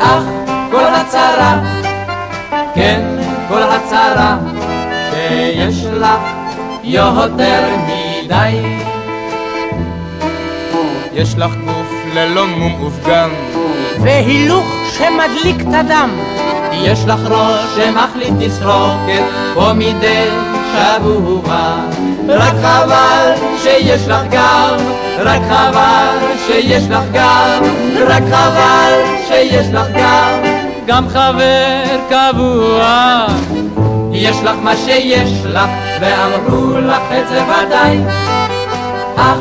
אך 0.00 0.22
כל 0.70 0.84
הצרה, 0.94 1.58
כן, 2.74 3.00
כל 3.48 3.62
הצרה, 3.62 4.36
שיש 5.10 5.84
לך 5.84 6.20
יותר 6.84 7.62
מדי. 7.86 8.60
יש 11.12 11.34
לך 11.36 11.50
גוף 11.64 12.14
ללא 12.14 12.46
מום 12.46 12.84
ופגם, 12.84 13.30
והילוך 14.00 14.66
שמדליק 14.92 15.60
את 15.60 15.74
הדם. 15.74 16.10
יש 16.72 17.04
לך 17.06 17.20
ראש 17.30 17.64
שמחליט 17.76 18.34
תסרוקת 18.40 19.22
פה 19.54 19.72
מדי 19.72 20.28
שבוע. 20.72 21.80
רק 22.28 22.54
חבל 22.62 23.32
שיש 23.62 24.08
לך 24.08 24.22
גם, 24.30 24.76
רק 25.18 25.40
חבל 25.48 26.18
שיש 26.46 26.84
לך 26.90 27.04
גם, 27.12 27.62
רק 28.08 28.22
חבל 28.22 28.92
שיש 29.28 29.66
לך 29.72 29.86
גם, 29.94 30.38
גם 30.86 31.08
חבר 31.08 31.84
קבוע. 32.08 33.26
יש 34.12 34.36
לך 34.42 34.54
מה 34.62 34.76
שיש 34.76 35.32
לך, 35.44 35.70
ואמרו 36.00 36.78
לך 36.78 37.02
את 37.18 37.28
זה 37.28 37.42
ודאי. 37.44 37.98
אך 39.16 39.38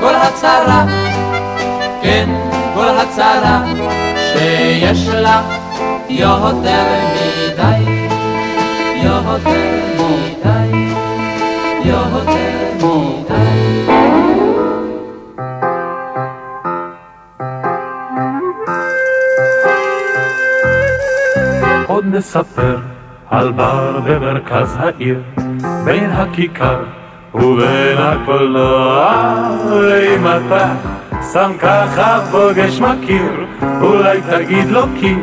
כל 0.00 0.14
הצרה, 0.14 0.84
כן, 2.02 2.28
כל 2.74 2.88
הצרה, 2.88 3.62
שיש 4.32 5.08
לך 5.08 5.44
יותר 6.08 6.84
מדי, 7.14 7.84
יותר 9.02 9.50
מדי, 9.96 10.31
נספר 22.12 22.76
על 23.30 23.52
בר 23.52 24.00
במרכז 24.04 24.76
העיר, 24.80 25.20
בין 25.84 26.10
הכיכר 26.10 26.78
ובין 27.34 27.98
הקולנוע, 27.98 29.12
ואם 29.70 30.26
אתה 30.26 30.74
סתם 31.22 31.52
ככה 31.58 32.20
פוגש 32.30 32.80
מכיר, 32.80 33.46
אולי 33.80 34.20
תגיד 34.30 34.70
לו 34.70 34.82
כי 35.00 35.14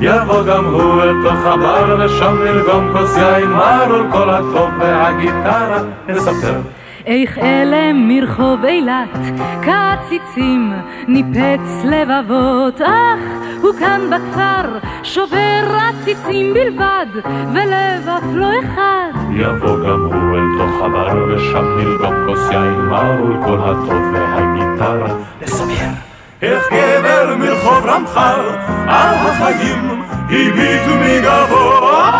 יבוא 0.00 0.42
גם 0.42 0.64
הוא 0.64 1.02
אל 1.02 1.14
תוך 1.24 1.44
הבר 1.44 1.96
ושם 1.98 2.36
נלגום 2.44 2.92
כוס 2.92 3.16
יין 3.16 3.50
מר 3.50 4.02
כל 4.12 4.30
הטוב 4.30 4.70
והגיטרה 4.78 5.78
נספר 6.08 6.60
איך 7.06 7.38
אלה 7.38 7.92
מרחוב 7.92 8.64
אילת, 8.64 9.18
כעציצים, 9.62 10.72
ניפץ 11.08 11.84
לבבות, 11.84 12.80
אך 12.80 13.20
הוא 13.62 13.72
כאן 13.78 14.00
בכפר, 14.10 14.78
שובר 15.02 15.78
עציצים 15.78 16.54
בלבד, 16.54 17.06
ולב 17.52 18.08
אף 18.08 18.24
לא 18.34 18.48
אחד. 18.60 19.10
יבוא 19.30 19.88
גם 19.88 20.00
הוא 20.00 20.38
אל 20.38 20.58
תוך 20.58 20.82
הבר 20.82 21.24
ושם 21.28 21.64
נלגום 21.78 22.14
כוס 22.26 22.50
יין 22.50 22.80
מר 22.80 23.44
כל 23.44 23.58
הטוב 23.60 24.02
והגיטרה 24.12 25.16
נספר 25.42 26.12
איך 26.42 26.64
גבר 26.72 27.36
מרחוב 27.36 27.86
רמח"ל 27.86 28.40
על 28.88 29.14
החיים 29.14 30.02
הביטו 30.30 30.94
מגבוה. 31.00 32.10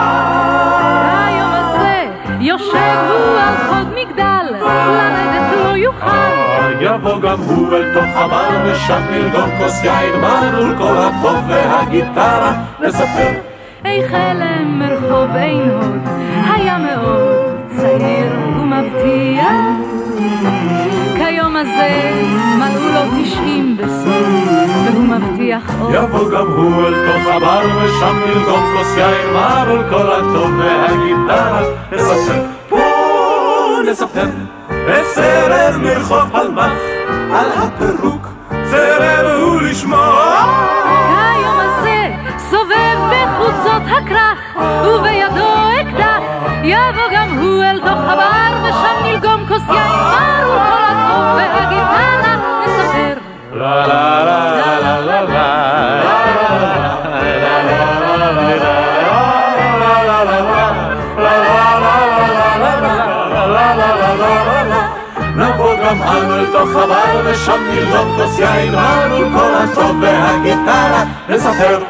היום 1.26 1.50
הזה 1.52 2.06
יושב 2.40 2.96
הוא 3.08 3.38
על 3.38 3.54
מגדל, 3.70 3.81
לרדת 4.86 5.56
לא 5.64 5.76
יוכל. 5.76 6.06
יבוא 6.80 7.20
גם 7.20 7.38
הוא 7.38 7.76
אל 7.76 7.94
תוך 7.94 8.04
הבר 8.14 8.48
ושם 8.64 9.02
נלגום 9.10 9.50
כוס 9.58 9.84
יין 9.84 10.20
מר 10.20 10.78
כל 10.78 10.96
הטוב 10.98 11.36
והגיטרה 11.48 12.52
נספר 12.80 13.32
איך 13.84 14.14
אלם 14.14 14.78
מרחוב 14.78 15.36
עין 15.36 15.70
הוד 15.70 16.08
היה 16.54 16.78
מאוד 16.78 17.60
צעיר 17.76 18.32
ומבטיח. 18.56 19.52
כיום 21.16 21.56
הזה 21.56 22.12
מלאו 22.58 22.92
לו 22.94 23.22
תשעים 23.22 23.76
בסוף, 23.76 24.26
והוא 24.84 25.04
מבטיח 25.04 25.70
עוד. 25.80 25.94
יבוא 25.94 26.30
גם 26.30 26.46
הוא 26.46 26.86
אל 26.86 26.94
תוך 27.06 27.26
הבר 27.34 27.60
ושם 27.82 28.16
נלגום 28.26 28.64
כוס 28.76 28.96
יין 28.96 29.34
מר 29.34 29.90
כל 29.90 30.12
הטוב 30.12 30.50
והגיטרה 30.58 31.60
נספר 31.92 32.42
פה 32.68 32.78
נספר 33.90 34.26
בסרט 34.88 35.74
מרחוב 35.82 36.30
פלמח 36.32 36.72
על 37.32 37.50
הפירוק 37.56 38.32
רב 38.72 39.40
הוא 39.40 39.62
לשמוע. 39.62 40.44
כיום 41.08 41.58
הזה 41.58 42.14
סובב 42.38 42.98
בחוצות 43.10 43.82
הכרך, 43.86 44.56
ובידו 44.86 45.46
אקדח, 45.80 46.20
יבוא 46.62 47.08
גם 47.12 47.38
הוא 47.38 47.62
אל 47.62 47.78
תוך 47.78 48.00
הבר, 48.06 48.68
ושם 48.68 49.06
נלגום 49.06 49.46
כוס 49.48 49.62
יין 49.68 49.92
מר, 49.92 50.50
וכל 50.50 50.82
הטוב 50.88 51.24
והגיטרה 51.36 52.36
נספר. 52.64 53.20
לה 53.52 53.86
לה 53.86 54.24
לה 54.24 54.80
לה 54.80 55.00
לה 55.00 55.22
לה 55.22 56.31
נבוא 65.92 66.04
גם 66.04 66.16
אנו 66.16 66.34
אל 66.34 66.46
תוך 66.46 66.70
הבר 66.70 67.30
ושם 67.30 67.60
נלגום 67.70 68.16
כוס 68.16 68.38
יין 68.38 68.72
מר 68.72 69.08
מול 69.08 69.28
כל 69.38 69.54
הטוב 69.54 69.96
והגיטרה. 70.02 71.04
נספר. 71.28 71.84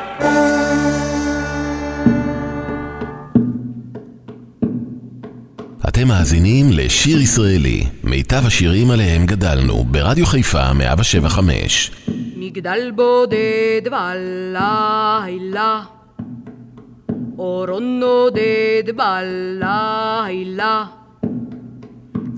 אתם 5.89 6.09
מאזינים 6.09 6.67
לשיר 6.73 7.21
ישראלי, 7.21 7.85
מיטב 8.05 8.47
השירים 8.47 8.91
עליהם 8.91 9.27
גדלנו, 9.27 9.85
ברדיו 9.85 10.27
חיפה 10.27 10.73
175. 10.73 11.91
מגדל 12.37 12.91
בודד 12.95 13.83
בלילה, 13.91 15.83
אורון 17.39 18.01
נודד 18.01 18.97
בלילה, 18.97 20.85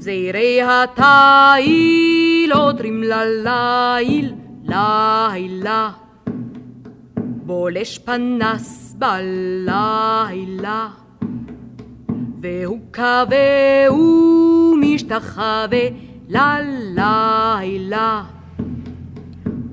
זעירי 0.04 0.60
התיל 0.62 2.52
עותרים 2.52 3.02
לליל, 3.02 4.34
לילה, 4.64 5.90
בולש 7.16 7.98
פנס 7.98 8.94
בלילה. 8.98 10.88
והוא 12.40 12.78
כבה 12.92 13.92
ומשתחווה 13.92 15.88
ללילה. 16.28 18.22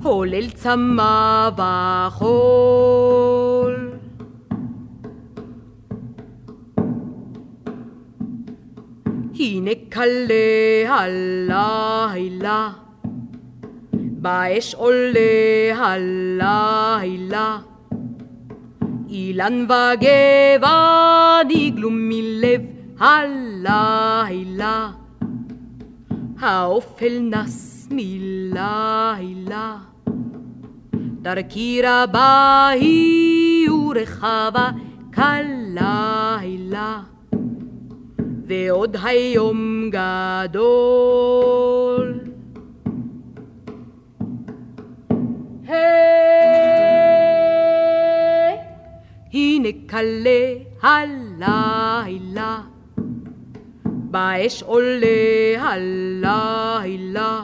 הולל 0.04 0.50
צמא 0.50 1.50
בחול. 1.56 3.71
הנה 9.42 9.72
כלה 9.94 10.34
הלילה, 10.88 12.70
באש 13.94 14.76
עולה 14.76 15.20
הלילה. 15.76 17.58
אילן 19.10 19.66
וגבע 19.66 21.40
נגלו 21.50 21.90
מלב 21.92 22.62
הלילה. 23.00 24.90
האופל 26.40 27.20
נס 27.20 27.88
מלילה. 27.92 29.16
דרכי 31.22 31.82
רבה 31.84 32.68
היא 32.68 33.70
ורחבה 33.70 34.70
כלילה. 35.14 37.11
ועוד 38.52 38.98
היום 39.04 39.90
גדול. 39.90 41.30
היי 45.68 45.78
הנה 49.34 49.70
כלה 49.90 50.54
הלילה, 50.82 52.62
באש 53.86 54.64
עולה 54.64 55.08
הלילה. 55.58 57.44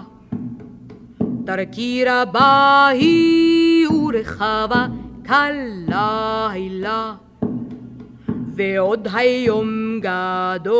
דרכי 1.21 2.03
רבה 2.07 2.87
היא 2.87 3.87
ורחבה 3.87 4.87
כלילה, 5.27 7.15
ועוד 8.57 9.07
היום 9.13 9.99
גדול. 10.01 10.77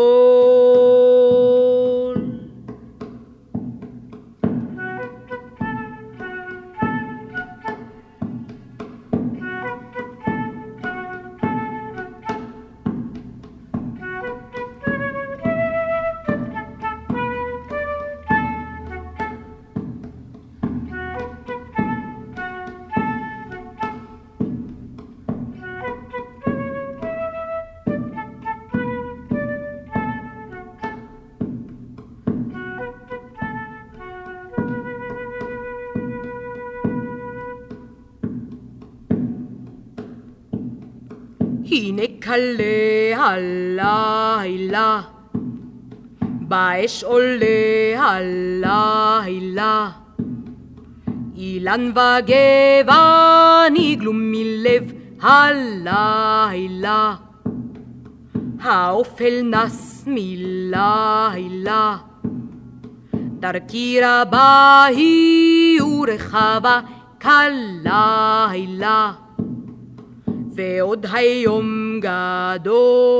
הנה 42.28 43.16
כלה 43.16 43.24
הלילה, 44.36 45.02
באש 46.22 47.04
עולה 47.04 47.46
הלילה. 47.98 49.90
אילן 51.38 51.92
וגבע 51.92 53.63
נגלו 53.72 54.12
מלב 54.13 54.92
הלילה. 55.22 57.16
האופל 58.62 59.42
נס 59.44 60.04
מלילה. 60.08 61.98
דרכי 63.40 64.00
רבה 64.04 64.86
היא 64.90 65.82
ורחבה 65.82 66.80
כלילה. 67.21 69.13
ועוד 70.58 71.06
היום 71.14 72.00
גדול. 72.00 73.18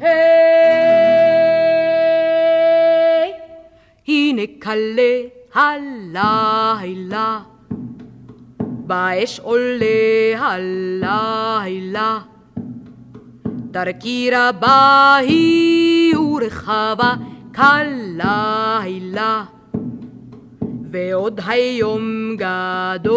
היי, 0.00 0.10
הנה 4.08 4.42
כלה 4.62 5.20
הלילה, 5.54 7.40
באש 8.60 9.40
עולה 9.40 9.86
הלילה. 10.38 12.18
דרכי 13.46 14.30
רבה 14.32 15.16
היא 15.16 16.16
ורחבה 16.16 17.14
כלילה. 17.54 19.44
ועוד 20.92 21.40
היום 21.46 22.36
גדול. 22.36 23.16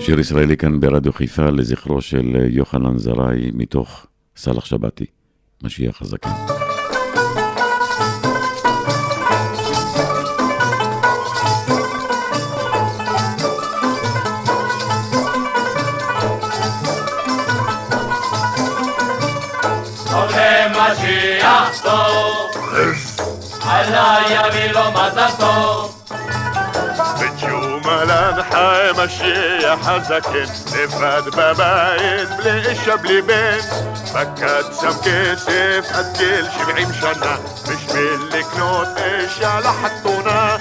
שיר 0.00 0.20
ישראלי 0.20 0.56
כאן 0.56 0.80
ברדיו 0.80 1.12
חיפה 1.12 1.50
לזכרו 1.50 2.00
של 2.00 2.46
יוחנן 2.48 2.98
זרעי 2.98 3.50
מתוך 3.54 4.06
סאלח 4.36 4.64
שבתי, 4.64 5.06
משיח 5.62 6.02
הזקן. 6.02 6.63
עלה 24.04 24.48
יביא 24.48 24.70
לו 24.70 24.90
מזל 24.90 25.30
טוב. 25.38 26.00
ג'ומלן 27.40 28.42
חי 28.50 29.04
משיח 29.04 29.88
הזקן, 29.88 30.52
לבד 30.76 31.22
בבית, 31.36 32.28
בלי 32.36 32.68
אישה 32.68 32.96
בלי 32.96 33.22
בן. 33.22 33.58
פקד 34.12 34.62
שם 34.80 34.98
כסף 35.02 35.92
עד 35.94 36.16
גיל 36.18 36.46
שבעים 36.58 36.88
שנה, 37.00 37.36
בשביל 37.62 38.30
לקנות 38.32 38.88
אישה 38.96 39.60
לחתונה. 39.60 40.53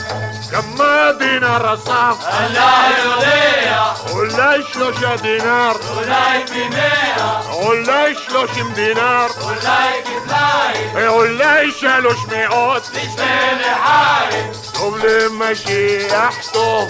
كما 0.54 1.12
دينار 1.12 1.74
الصاف 1.74 2.18
لا 2.54 2.90
يضيع 2.90 3.94
ولا 4.14 4.64
شلوشة 4.74 5.16
دينار 5.16 5.78
ولا 5.98 6.46
بمية 6.46 7.42
ولا 7.68 8.14
شلوشم 8.14 8.74
دينار 8.74 9.32
ولا 9.42 10.02
كتلاي 10.02 11.08
ولا 11.08 11.72
شلوش 11.82 12.18
مئات 12.32 12.84
لجبين 12.90 13.64
حايل 13.84 14.52
قبل 14.82 15.30
ما 15.32 15.54
شيحته 15.54 16.88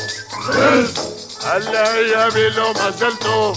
هلا 1.45 1.95
يا 1.95 2.29
بيلو 2.29 2.73
ما 2.73 2.89
زلته 2.89 3.53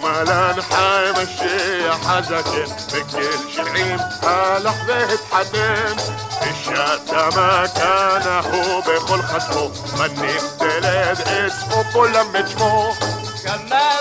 טוב. 0.00 0.10
משום 0.10 0.28
הלנחה 0.28 1.00
משיח 1.12 2.10
הזקן, 2.10 2.74
בגיל 2.92 3.50
שבעים 3.50 3.98
הלך 4.22 4.74
והתחתן, 4.86 5.92
ושתה 6.42 7.28
מכנה 7.28 8.40
הוא 8.52 8.82
בכל 8.82 9.22
חסמו, 9.22 9.70
מניף 9.98 10.42
תלד 10.58 11.20
אסמו 11.20 11.82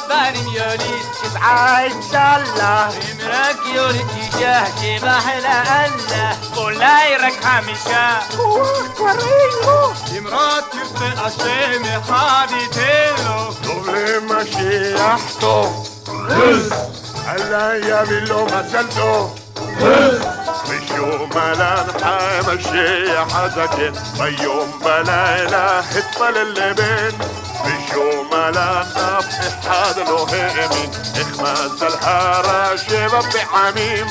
כולם 0.07 0.33
את 0.33 0.39
שמו. 0.39 0.47
כמה 0.47 0.47
בנים 0.47 0.47
יוליד, 0.53 1.05
שבעה 1.23 1.83
אינשאללה, 1.83 2.89
אם 2.89 3.17
רק 3.29 3.57
יוליד 3.65 4.07
תשעה, 4.07 4.65
שבח 4.65 5.25
לאללה, 5.43 6.33
אולי 6.55 7.15
רק 7.17 7.33
חמישה. 7.43 8.19
אמרות 10.17 10.63
תרצה 10.71 11.25
השם 11.25 11.81
אחד 12.01 12.47
ייתן 12.49 13.23
לו. 13.25 13.53
טוב 13.63 13.89
למשיח 13.89 15.39
טוב, 15.39 15.87
אללה 17.27 17.77
יביא 17.77 18.19
לו 18.19 18.45
מזל 18.45 18.85
טוב. 18.95 19.39
משום 20.63 21.29
הלנחה 21.35 22.17
משיח 22.47 23.35
הזקן, 23.35 23.93
ביום 24.17 24.79
בלילה 24.83 25.79
התפלל 25.79 26.53
לבן. 26.55 27.09
משום 27.11 27.46
הלך 28.47 28.97
אף 28.97 29.25
אחד 29.39 29.93
לא 30.07 30.25
האמין, 30.31 30.89
איך 31.15 31.39
מזל 31.39 31.95
הרע 32.01 32.77
שבע 32.77 33.21
פעמים. 33.21 34.05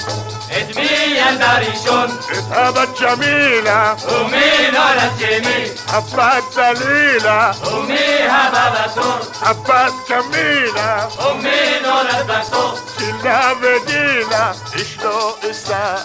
את 0.47 0.77
מי 0.77 1.17
ילדה 1.17 1.59
ראשון? 1.59 2.11
את 2.33 2.45
הבת 2.51 3.01
ג'מילה. 3.01 3.95
ומי 4.09 4.71
נולד 4.73 5.13
שני? 5.19 5.69
הבת 5.89 6.45
דלילה. 6.57 7.53
ומי 7.73 8.29
הבא 8.29 8.85
בתור? 8.85 9.19
הבת 9.41 9.93
ג'מילה. 10.11 11.07
ומי 11.09 11.81
נולד 11.83 12.27
בסוף? 12.27 12.97
צילה 12.99 13.53
ודילה, 13.61 14.53
אשתו 14.77 15.37
אשא 15.51 15.97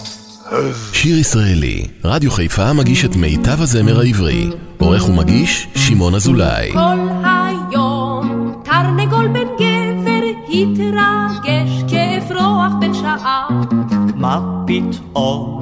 שיר 0.93 1.19
ישראלי, 1.19 1.87
רדיו 2.05 2.31
חיפה 2.31 2.73
מגיש 2.73 3.05
את 3.05 3.17
מיטב 3.17 3.63
הזמר 3.63 4.01
העברי. 4.01 4.51
עורך 4.79 5.09
ומגיש, 5.09 5.67
שמעון 5.75 6.15
אזולאי. 6.15 6.73
כל 6.73 7.09
היום 7.25 8.63
תרנגול 8.65 9.29
בן 9.29 9.49
גבר 9.55 10.27
התרגש 10.49 11.85
כאפרוח 11.91 12.73
בן 12.81 12.95
שעה. 12.95 13.49
מה 14.15 14.41
פתאום 14.67 15.58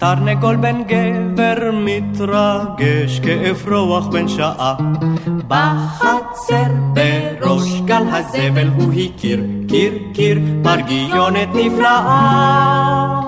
תרנגול 0.00 0.56
בן 0.56 0.82
גבר 0.82 1.70
מתרגש 1.72 3.20
כאפרוח 3.20 4.06
בן 4.06 4.28
שעה. 4.28 4.74
בחצר 5.48 6.70
בראש 6.92 7.80
גל 7.84 8.02
הזבל 8.12 8.68
הוא 8.76 8.92
הכיר, 8.92 9.44
קיר 9.68 9.92
קיר 10.14 10.38
פרגיונת 10.62 11.48
נפלאה. 11.54 13.20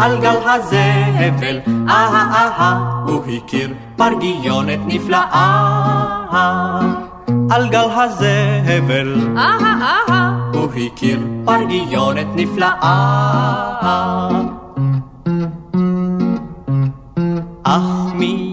על 0.00 0.20
גל 0.20 0.36
הזבל, 0.44 1.60
אהה 1.88 2.22
אהה, 2.32 3.02
הוא 3.06 3.22
הכיר 3.36 3.74
פרגיונת 3.96 4.80
נפלאה. 4.86 6.80
על 7.50 7.68
גל 7.68 7.88
הזבל, 7.90 9.36
אהה 9.36 9.78
אהה, 9.82 10.38
הוא 10.54 10.68
הכיר 10.86 11.20
פרגיונת 11.44 12.26
נפלאה. 12.36 12.90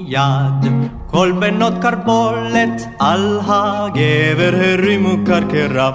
מיד 0.07 0.73
כל 1.11 1.31
בנות 1.39 1.73
קרבולת 1.81 2.87
על 2.99 3.39
הגבר 3.47 4.51
הרימו 4.53 5.15
קרקרה. 5.25 5.91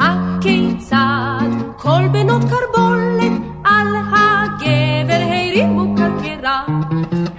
הכיצד 0.00 1.48
כל 1.76 2.08
בנות 2.12 2.42
קרבולת 2.42 3.32
על 3.64 3.86
הגבר 4.12 5.22
הרימו 5.22 5.94
קרקרה. 5.96 6.62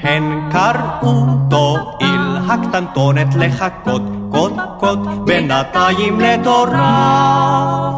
הן 0.02 0.50
קראו 0.52 1.26
תועיל 1.50 2.38
הקטנטונת 2.48 3.36
לחכות, 3.36 4.02
קוד 4.32 4.60
קוד 4.80 5.26
בינתיים 5.26 6.20
לתורה. 6.20 7.92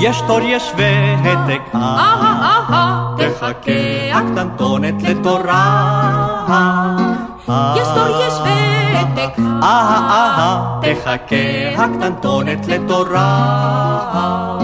יש 0.00 0.22
תור 0.26 0.40
יש 0.40 0.72
והתק, 0.76 1.60
אהה 1.74 2.14
אהה, 2.42 3.16
תחכה 3.18 3.72
הקטנטונת 4.12 5.02
לתורה. 5.02 6.37
יש 6.48 7.88
תור 7.94 8.08
יש 8.26 8.34
ותק, 8.34 9.38
אהה 9.62 9.98
אהה, 10.10 10.80
תחכה 10.82 11.74
הקטנטונת 11.76 12.66
לתורה. 12.66 14.58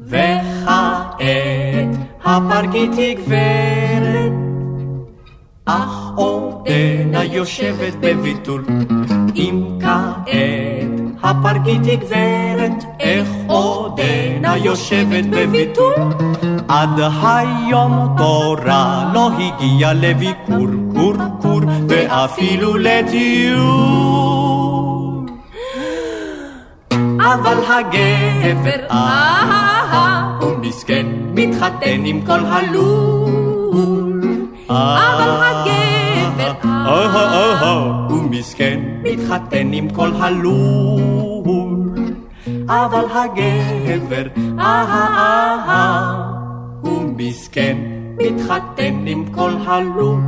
וכעת 0.00 1.16
הפרגית 2.24 2.92
היא 2.94 3.16
גברת, 3.16 4.32
אך 5.64 6.10
עודנה 6.14 7.24
יושבת 7.24 7.94
בביטול. 8.00 8.64
אם 9.36 9.78
כעת 9.80 10.85
הפרגית 11.26 11.84
היא 11.84 11.98
גברת, 11.98 12.84
איך 13.00 13.28
עודנה 13.46 14.56
יושבת 14.56 15.24
בביטול? 15.30 15.94
עד 16.68 17.00
היום 17.22 18.14
תורה 18.16 19.10
לא 19.14 19.30
הגיע 19.38 19.92
לביקור, 19.92 20.66
קור 20.94 21.14
קור, 21.42 21.60
ואפילו 21.88 22.76
לטיול. 22.76 23.66
אבל 27.18 27.58
הגבר, 27.68 28.86
אהה, 28.90 30.38
הוא 30.40 30.56
מסכן, 30.60 31.06
מתחתן 31.34 32.04
עם 32.04 32.20
כל 32.26 32.40
הלול. 32.46 34.22
אבל 34.68 35.30
הגבר, 35.42 35.95
אהה 36.86 37.24
אהה, 37.24 38.06
הוא 38.08 38.22
מסכן, 38.30 38.80
מתחתן 39.02 39.72
עם 39.72 39.90
כל 39.90 40.10
הלול. 40.18 41.86
אבל 42.68 43.04
הגבר, 43.10 44.26
אהה, 44.58 46.14
הוא 46.80 47.02
מסכן, 47.16 47.76
מתחתן 48.18 49.04
עם 49.06 49.24
כל 49.32 49.52
הלול. 49.66 50.20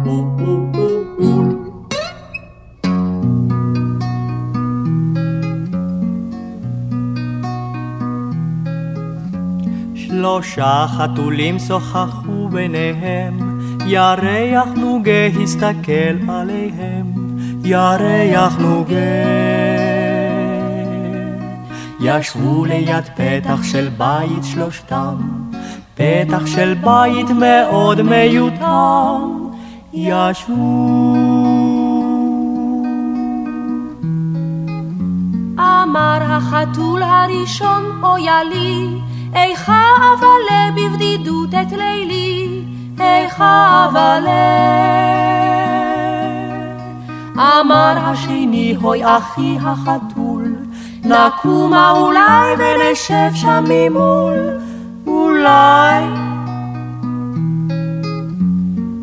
שלושה 9.95 10.87
חתולים 10.89 11.59
שוחחו 11.59 12.49
ביניהם, 12.49 13.48
ירח 13.91 14.69
נוגה 14.77 15.27
הסתכל 15.43 16.31
עליהם, 16.31 17.07
ירח 17.65 18.57
נוגה. 18.59 18.95
ישבו 22.01 22.65
ליד 22.65 23.05
פתח 23.17 23.63
של 23.63 23.89
בית 23.99 24.45
שלושתם, 24.45 25.15
פתח 25.95 26.47
של 26.47 26.75
בית 26.75 27.31
מאוד 27.31 28.03
מיותם, 28.03 29.21
ישבו. 29.93 31.15
אמר 35.59 36.19
החתול 36.21 37.03
הראשון, 37.03 38.01
אויה 38.03 38.45
לי, 38.45 38.89
איכה 39.35 39.85
אבלה 39.97 40.71
בבדידות 40.77 41.55
את 41.55 41.73
לילי, 41.73 42.38
איכה 43.01 43.87
אבלה. 43.89 44.89
אמר 47.39 47.95
השני, 47.97 48.77
הוי 48.81 49.05
אחי 49.05 49.59
החתול, 49.63 50.57
נקומה 51.05 51.91
אולי 51.91 52.55
ונשב 52.59 53.31
שם 53.35 53.65
ממול, 53.69 54.37
אולי. 55.07 56.05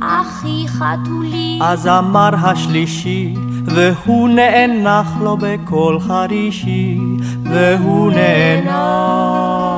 אחי 0.02 0.66
חתולי, 0.68 1.60
אז 1.62 1.88
אמר 1.88 2.30
השלישי, 2.43 3.34
והוא 3.66 4.30
נאנח 4.30 5.08
לו 5.22 5.38
בקול 5.38 6.00
חרישי, 6.00 7.00
והוא 7.43 8.12
נאנח. 8.12 9.74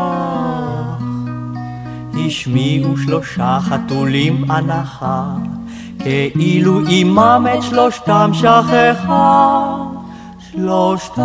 השמיעו 2.25 2.97
שלושה 2.97 3.59
חתולים 3.61 4.51
הנחה, 4.51 5.23
כאילו 5.99 6.87
אימם 6.87 7.45
את 7.53 7.63
שלושתם 7.63 8.31
שכחה, 8.33 9.75
שלושתם. 10.51 11.23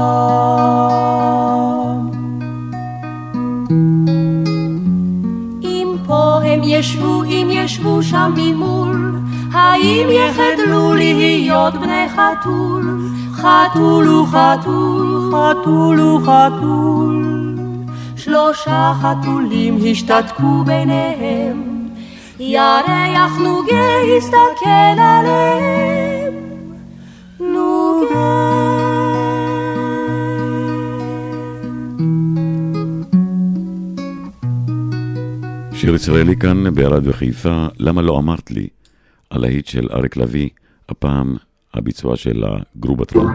אם 5.63 5.89
פה 6.07 6.41
הם 6.45 6.61
ישבו, 6.65 7.23
אם 7.25 7.49
ישבו 7.51 8.03
שם 8.03 8.35
ממול, 8.37 9.21
האם 9.53 10.07
יחדלו 10.11 10.95
להיות 10.95 11.75
בני 11.75 12.07
חתול? 12.09 13.13
חתול 13.43 14.09
וחתול, 14.09 15.33
חתול 15.33 16.01
וחתול. 16.01 17.52
שלושה 18.25 18.93
חתולים 19.03 19.79
השתתקו 19.91 20.65
ביניהם, 20.67 21.89
ירח 22.41 23.39
נוגה 23.39 23.89
הסתכל 24.17 24.99
עליהם. 24.99 26.35
נוגה 27.41 28.63
שיר 35.73 35.95
ישראלי 35.95 36.37
כאן 36.37 36.75
ברדיו 36.75 37.13
חיפה, 37.13 37.67
למה 37.79 38.03
לא 38.03 38.19
אמרת 38.19 38.51
לי? 38.51 38.67
הלהיט 39.31 39.67
של 39.67 39.89
אריק 39.93 40.17
לביא, 40.17 40.49
הפעם 40.89 41.37
הביצוע 41.75 42.17
של 42.17 42.45
הגרובטרון. 42.45 43.33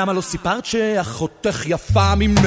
למה 0.00 0.12
לא 0.12 0.20
סיפרת 0.20 0.64
שאחותך 0.64 1.62
יפה 1.66 2.14
ממך? 2.14 2.40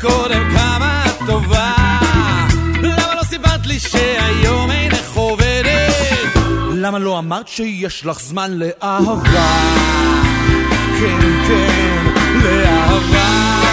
קודם 0.00 0.50
כמה 0.56 1.04
טובה 1.26 1.74
למה 2.82 3.14
לא 3.14 3.22
סיפרת 3.22 3.66
לי 3.66 3.78
שהיום 3.78 4.70
אינך 4.70 5.14
עובדת? 5.14 5.92
למה 6.72 6.98
לא 6.98 7.18
אמרת 7.18 7.48
שיש 7.48 8.06
לך 8.06 8.20
זמן 8.20 8.50
לאהבה? 8.52 9.48
כן, 11.00 11.18
כן, 11.46 12.04
לאהבה 12.42 13.67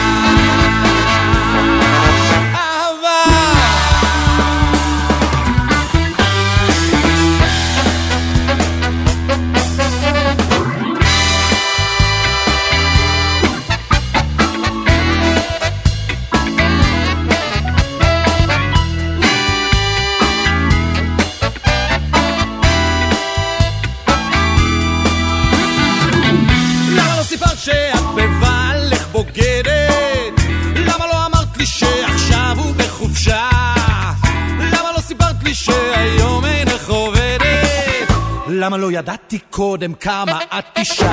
למה 38.65 38.77
לא 38.77 38.91
ידעתי 38.91 39.39
קודם 39.49 39.93
כמה 39.93 40.39
את 40.59 40.77
אישה? 40.77 41.11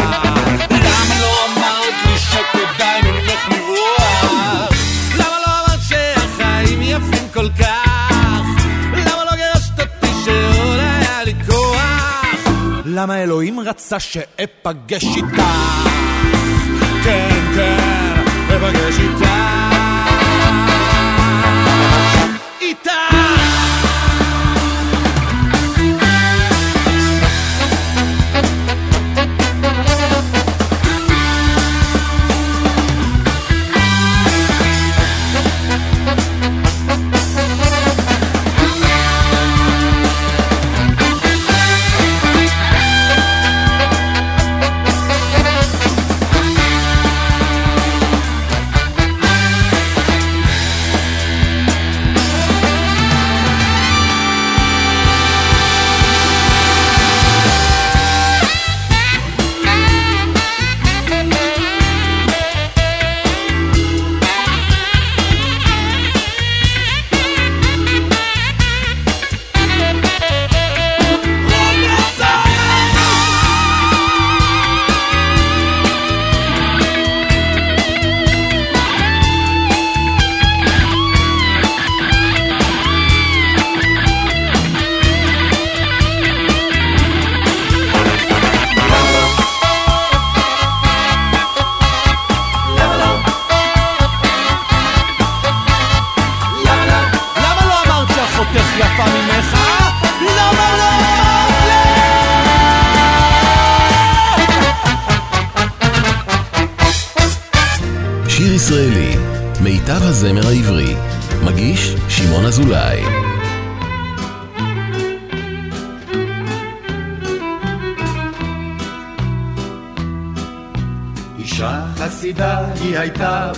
למה 0.71 1.21
לא 1.21 1.47
אמרת 1.47 1.95
לי 2.07 2.19
שכדאי 2.19 3.01
ממך 3.03 3.49
לברוח? 3.49 4.71
למה 5.15 5.37
לא 5.47 5.53
אמרת 5.61 5.81
שהחיים 5.89 6.83
יפים 6.83 7.29
כל 7.35 7.49
כך? 7.59 8.41
למה 8.93 9.25
לא 9.25 9.37
גירשת 9.37 9.81
אותי 9.81 10.13
שעוד 10.25 10.79
היה 10.79 11.25
לי 11.25 11.35
כוח? 11.47 12.53
למה 12.85 13.23
אלוהים 13.23 13.61
רצה 13.61 14.01
שאפגש 14.01 15.05
איתך? 15.05 15.43
כן, 17.05 17.41
כן, 17.55 18.25
אפגש 18.57 18.99
איתך 18.99 19.72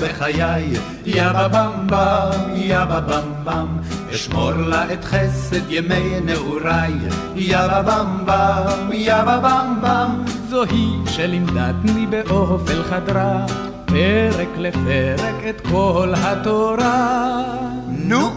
בחיי, 0.01 0.73
יא 1.05 1.29
בבמבם, 1.29 2.55
יא 2.55 2.85
בבמבם, 2.85 3.67
אשמור 4.15 4.53
לה 4.53 4.93
את 4.93 5.05
חסד 5.05 5.71
ימי 5.71 6.21
נעוריי, 6.25 6.93
יא 7.37 7.59
בבמבם, 7.67 8.93
יא 8.93 9.23
בבמבם, 9.23 10.25
זוהי 10.49 10.89
שלימדתני 11.07 12.07
באופל 12.07 12.83
חדרה, 12.83 13.47
פרק 13.85 14.49
לפרק 14.57 15.35
את 15.49 15.61
כל 15.61 16.13
התורה. 16.17 17.43
נו! 17.89 18.31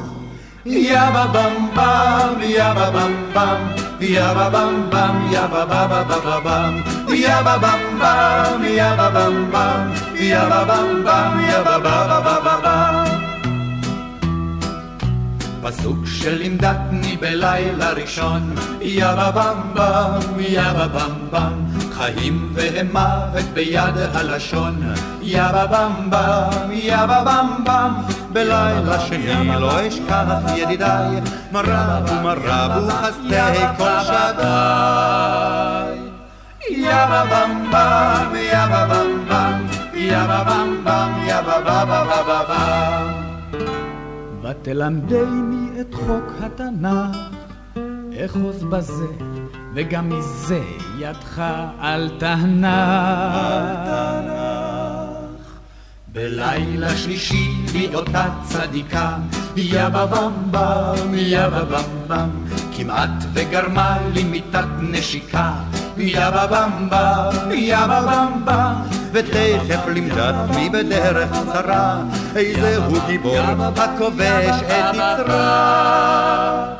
יא 0.65 1.01
Yabba 3.99 4.51
bam 4.53 4.89
bam, 4.91 5.15
yabba 5.33 5.65
ba 5.65 5.87
ba 5.89 6.05
ba 6.09 6.17
ba 6.21 6.37
bam. 6.45 6.73
Yabba 7.09 7.57
bam 7.59 7.81
bam, 7.97 8.61
yabba 8.61 9.07
bam 9.15 9.35
bam, 9.51 9.81
yabba 10.13 10.61
bam 10.69 11.03
bam, 11.03 11.33
yabba 11.49 11.75
ba 11.81 11.95
ba 12.09 12.17
ba 12.21 12.35
ba 12.45 12.55
bam. 12.61 13.16
פסוק 15.61 15.97
שלימדתני 16.05 17.17
בלילה 17.17 17.91
ראשון, 17.91 18.55
יאבה 18.81 19.31
במבם, 19.31 20.39
יאבה 20.39 20.87
בם, 21.31 21.65
חיים 21.91 22.49
והם 22.53 22.87
מוות 22.91 23.45
ביד 23.53 23.97
הלשון, 24.13 24.93
יאבה 25.21 25.65
במבם, 25.65 26.71
יאבה 26.71 27.43
בם, 27.65 27.93
בלילה 28.33 28.99
שני 28.99 29.59
לא 29.59 29.87
אשכח 29.87 30.25
ידידיי, 30.55 31.21
מרבו 31.51 32.13
מרבו 32.23 32.89
חסדי 32.89 33.65
כל 33.77 33.99
שדי. 34.03 35.77
יאבה 36.69 37.23
במבם, 37.23 38.35
יאבה 38.35 38.85
במבם, 38.85 39.65
יאבה 39.93 40.43
במבם, 40.43 41.13
יאבה 41.27 41.59
במבם, 41.61 42.03
יאבה 42.07 42.23
במבם 42.23 43.16
ותלמדני 44.41 45.81
את 45.81 45.93
חוק 45.93 46.33
התנ"ך, 46.41 47.17
אחוז 48.25 48.63
בזה, 48.63 49.07
וגם 49.73 50.09
מזה 50.09 50.61
ידך 50.99 51.43
אל 51.81 52.09
תנח. 52.19 52.67
בלילה 56.11 56.97
שלישי 56.97 57.65
לי 57.73 57.95
אותה 57.95 58.25
צדיקה, 58.43 59.17
יאבה 59.57 60.05
במבם, 60.05 61.13
יאבה 61.13 61.61
במבם, 61.63 62.29
כמעט 62.77 63.09
וגרמה 63.33 63.97
לי 64.13 64.23
מיטת 64.23 64.65
נשיקה. 64.79 65.51
יאבה 65.97 66.47
במבם, 66.47 67.51
יאבה 67.51 68.01
במבם, 68.01 68.73
ותכף 69.11 69.87
לימדתני 69.87 70.69
בדרך 70.69 71.29
צרה, 71.53 71.97
איזה 72.35 72.77
הוא 72.77 72.97
גיבור 73.07 73.37
הכובש 73.77 74.61
את 74.67 74.95
יצרה. 74.95 76.73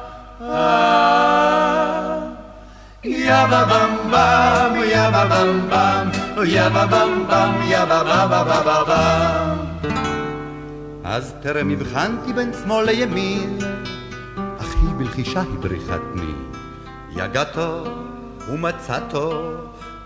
יאבה 3.03 3.65
במבם, 3.65 4.75
יאבה 4.85 5.25
במבם, 5.25 6.09
יאבה 6.45 6.85
אז 11.09 11.33
טרם 11.41 11.69
הבחנתי 11.69 12.33
בין 12.33 12.51
שמאל 12.63 12.85
לימין, 12.85 13.57
אך 14.59 14.75
היא 14.81 14.89
בלחישה 14.97 15.41
הבריחתני. 15.41 16.33
יגעתו 17.15 17.83
ומצאתו, 18.51 19.51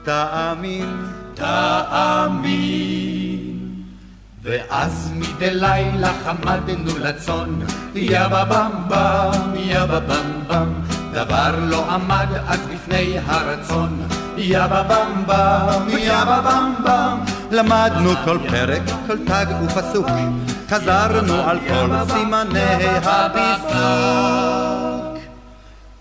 תאמין, 0.03 1.07
תאמין. 1.33 2.61
ואז 4.43 5.13
מדי 5.15 5.53
לילה 5.53 6.11
חמדנו 6.23 6.97
לצאן, 6.99 7.59
יא 7.95 8.27
בבמבם, 8.27 9.53
יא 9.55 9.85
בבמבם, 9.85 10.73
דבר 11.13 11.55
לא 11.61 11.91
עמד 11.91 12.27
אז 12.47 12.59
בפני 12.73 13.17
הרצון, 13.25 14.07
יא 14.37 14.67
בבמבם, 14.67 15.89
יא 15.89 16.23
בבמבם, 16.23 17.19
למדנו 17.51 18.09
כל 18.25 18.37
פרק, 18.49 18.81
כל 19.07 19.17
תג 19.17 19.45
ופסוק, 19.63 20.07
חזרנו 20.72 21.34
על 21.34 21.59
כל 21.59 21.89
סימני 22.13 22.59
הביסוק. 23.03 24.41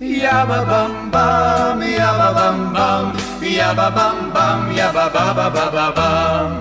יא 0.00 0.44
בבמבם, 0.44 1.80
יא 1.82 2.12
בבמבם, 2.12 3.10
יא 3.42 3.72
בבמבם, 3.72 4.70
יא 4.72 4.90
בבבבבבם. 4.90 6.60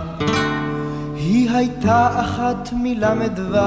היא 1.16 1.52
הייתה 1.52 2.10
אחת 2.22 2.70
מל"ו, 2.74 3.58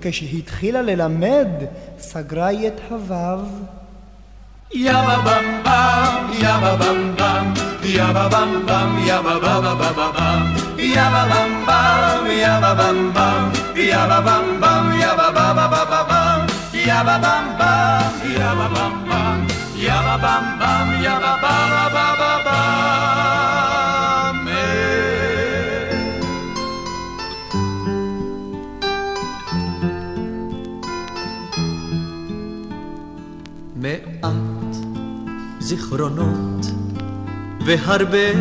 כשהתחילה 0.00 0.82
ללמד, 0.82 1.48
סגרה 1.98 2.46
היא 2.46 2.68
את 2.68 2.80
הוו. 2.90 3.44
Yabba 4.74 5.16
bum 5.26 5.46
bum, 5.62 6.32
yabba 6.40 6.72
bum 6.80 6.98
bum, 7.16 7.44
yabba 7.84 8.24
bum 8.32 8.50
bum, 8.66 8.90
yabba 9.06 9.34
ba 9.44 9.60
ba 9.60 9.72
ba 9.76 9.88
ba 9.92 10.06
bum. 10.16 10.42
Yabba 10.80 11.22
bum 11.30 11.50
bum, 11.68 12.24
yabba 12.42 12.72
bum 12.80 12.98
bum, 13.12 13.42
yabba 13.76 14.18
bum 14.24 14.46
bum, 14.62 14.84
yabba 14.96 15.28
ba 15.36 15.46
ba 15.56 15.66
ba 15.68 15.82
ba 15.90 16.00
bum. 16.08 16.40
Yabba 16.72 17.16
bum 17.20 17.44
bum, 17.60 18.12
yabba 18.32 18.66
bum 18.74 18.94
bum, 19.08 19.38
yabba 19.76 20.14
bum 20.24 20.44
bum, 20.60 20.86
yabba 21.04 21.32
ba 21.42 21.54
ba 21.72 21.84
ba 21.94 22.06
ba. 22.18 22.21
זיכרונות 35.92 36.66
והרבה 37.66 38.32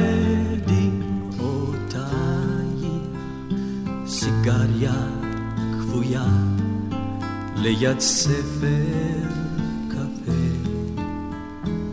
דמעותייך, 0.66 2.02
סיגריה 4.08 4.94
כבויה 5.80 6.26
ליד 7.56 8.00
ספר 8.00 9.28
קפה. 9.90 10.32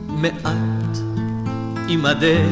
מעט 0.08 0.98
עמדך 1.88 2.48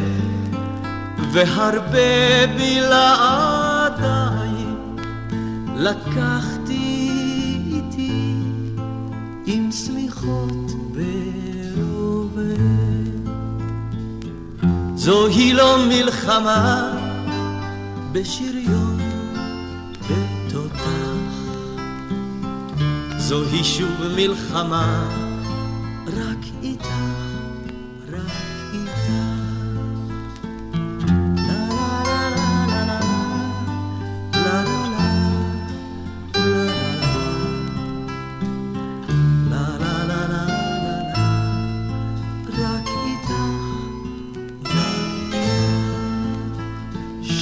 והרבה 1.33 2.47
בלעדיי. 2.57 3.87
לקחתי 5.77 7.09
איתי 7.73 8.35
עם 9.47 9.73
שמיכות 9.73 10.66
זוהי 15.07 15.53
לא 15.53 15.79
מלחמה 15.89 16.93
בשריון 18.13 18.99
בתותח, 20.01 21.33
זוהי 23.19 23.65
שוב 23.65 24.03
מלחמה 24.17 25.09
רק 26.07 26.45
איתך, 26.63 27.26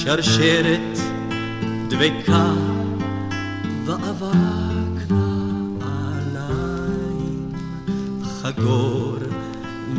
שרשרת 0.05 0.99
דבקה 1.89 2.53
ואבק 3.85 5.11
נעליים, 5.79 7.51
חגור 8.23 9.17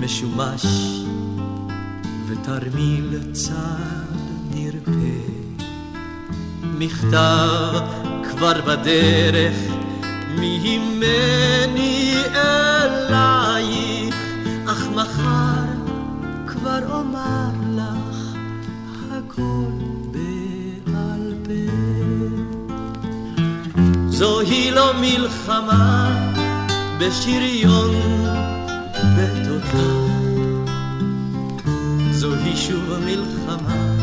משומש 0.01 0.67
ותרמיל 2.29 3.19
צד 3.33 4.17
נרפה. 4.51 5.31
מכתב 6.63 7.81
כבר 8.31 8.61
בדרך 8.67 9.57
ממני 10.39 12.15
אלייך, 12.35 13.36
זוהי 24.17 24.71
לא 24.71 24.93
מלחמה 25.01 26.09
בשריון 27.01 27.95
בתותח, 29.17 29.77
זוהי 32.11 32.57
שוב 32.57 32.99
מלחמה 33.05 33.97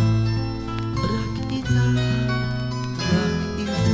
רק 0.95 1.51
איתך, 1.51 1.71
רק 2.99 3.59
איתך. 3.59 3.89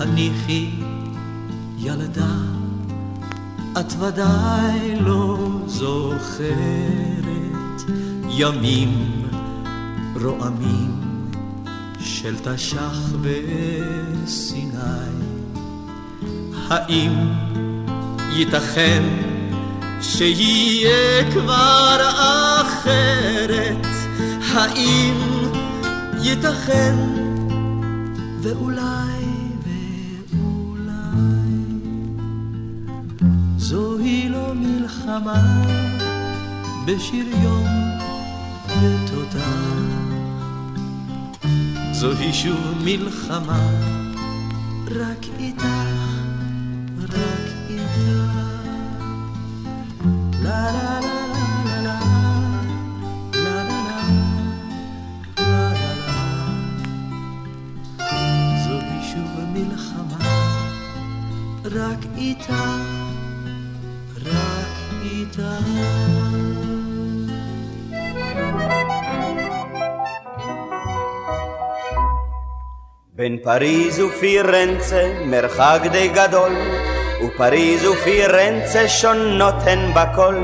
הניחי 0.00 0.70
ילדה, 1.78 2.36
את 3.80 3.92
ודאי 3.98 5.00
לא 5.00 5.38
זוכרת 5.66 6.64
ימים 8.30 9.22
רועמים 10.22 10.93
של 12.24 12.36
תש"ח 12.38 12.98
וסיני. 13.22 14.78
האם 16.68 17.12
ייתכן 18.32 19.02
שיהיה 20.02 21.32
כבר 21.32 21.96
אחרת? 22.60 23.86
האם 24.54 25.14
ייתכן 26.22 26.96
ואולי 28.42 29.24
ואולי 30.32 31.54
זוהי 33.56 34.28
לא 34.28 34.54
מלחמה 34.54 35.62
בשיר 36.86 37.26
יום 37.42 37.68
ותודה 38.80 40.13
זוהי 42.04 42.32
שוב 42.32 42.74
מלחמה. 42.84 43.70
רק 44.90 45.26
איתך, 45.38 45.64
רק 47.02 47.48
איתך. 47.70 47.98
לה 50.42 50.72
לה 50.72 51.00
לה 51.00 51.14
לה 51.82 51.98
בין 73.16 73.38
פריז 73.42 74.00
ופירנצה 74.00 75.12
מרחק 75.24 75.80
די 75.92 76.08
גדול, 76.08 76.52
ופריז 77.24 77.86
ופירנצה 77.86 78.88
שונות 78.88 79.54
הן 79.64 79.92
בכל. 79.94 80.34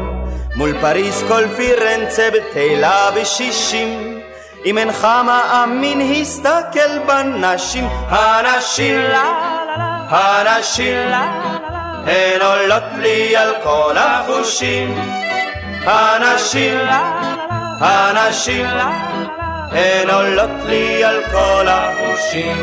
מול 0.57 0.81
פריז 0.81 1.25
כל 1.29 1.49
פירנצה 1.57 2.29
בטלה 2.35 3.11
בשישים, 3.17 4.21
אם 4.65 4.79
אינך 4.79 5.09
מאמין 5.27 6.01
הסתכל 6.01 6.99
בנשים, 7.07 7.89
הנשים, 8.09 9.01
הנשים, 10.09 11.09
הן 12.07 12.41
עולות 12.43 12.83
לי 12.99 13.37
על 13.37 13.55
כל 13.63 13.95
החושים, 13.97 14.95
הנשים, 15.85 16.79
הנשים, 17.81 18.67
הן 19.71 20.11
עולות 20.11 20.51
לי 20.67 21.05
על 21.05 21.23
כל 21.33 21.67
החושים. 21.69 22.57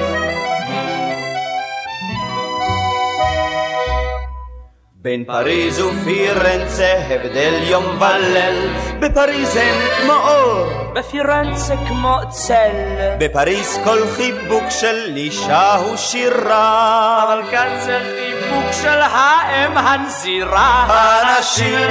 בין 4.96 5.24
פריז 5.24 5.82
ופירנצה 5.82 6.94
הבדל 7.10 7.54
יום 7.64 8.02
וליל, 8.02 8.70
בפריז 9.00 9.56
הן 9.56 9.76
כמו 10.02 10.14
אור, 10.14 10.68
בפירנצה 10.96 11.76
כמו 11.88 12.18
צל. 12.30 12.76
בפריז 13.20 13.80
כל 13.84 14.08
חיבוק 14.16 14.64
של 14.70 15.14
אישה 15.16 15.74
הוא 15.76 15.96
שירה, 15.96 17.24
אבל 17.24 17.42
כאן 17.52 17.78
זה 17.80 18.00
חיבוק 18.00 18.72
של 18.72 19.02
האם 19.02 19.78
הנזירה. 19.78 20.86
הנשים, 20.90 21.90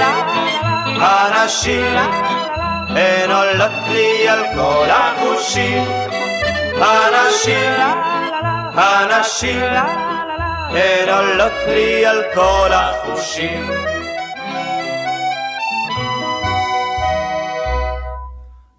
הנשים, 1.01 1.97
הן 2.89 3.31
עולות 3.31 3.73
לי 3.89 4.29
על 4.29 4.43
כל 4.55 4.87
החושים, 4.91 5.85
הנשים, 6.81 7.73
הנשים, 8.75 9.63
הן 10.71 11.09
עולות 11.09 11.53
לי 11.69 12.07
על 12.07 12.23
כל 12.35 12.69
החושים. 12.73 13.71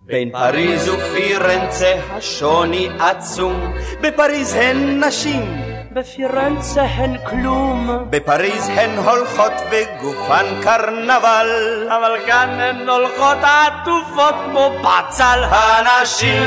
בין 0.01 0.31
פריז 0.31 0.89
ופירנצה 0.89 1.93
השוני 2.11 2.89
עצום, 2.99 3.73
בפריז 4.01 4.53
הן 4.53 5.03
נשים, 5.03 5.66
בפירנצה 5.97 6.81
הן 6.81 7.17
כלום. 7.29 8.05
בפריז 8.09 8.69
הן 8.69 8.97
הולכות 8.97 9.51
וגופן 9.71 10.45
קרנבל, 10.63 11.49
אבל 11.87 12.17
כאן 12.27 12.49
הן 12.59 12.89
הולכות 12.89 13.37
עטופות 13.41 14.35
כמו 14.45 14.71
בצל. 14.79 15.43
הנשים, 15.49 16.43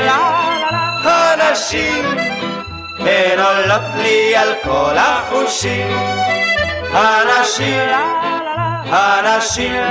הנשים, 1.03 2.05
הן 2.99 3.39
עולות 3.39 3.81
לי 3.95 4.35
על 4.35 4.53
כל 4.63 4.97
החושים, 4.97 5.97
הנשים, 6.93 7.89
הנשים, 8.85 9.83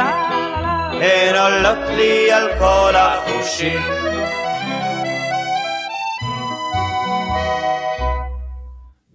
הן 1.01 1.35
עולות 1.37 1.89
לי 1.89 2.33
על 2.33 2.49
כל 2.59 2.93
החושים. 2.97 3.81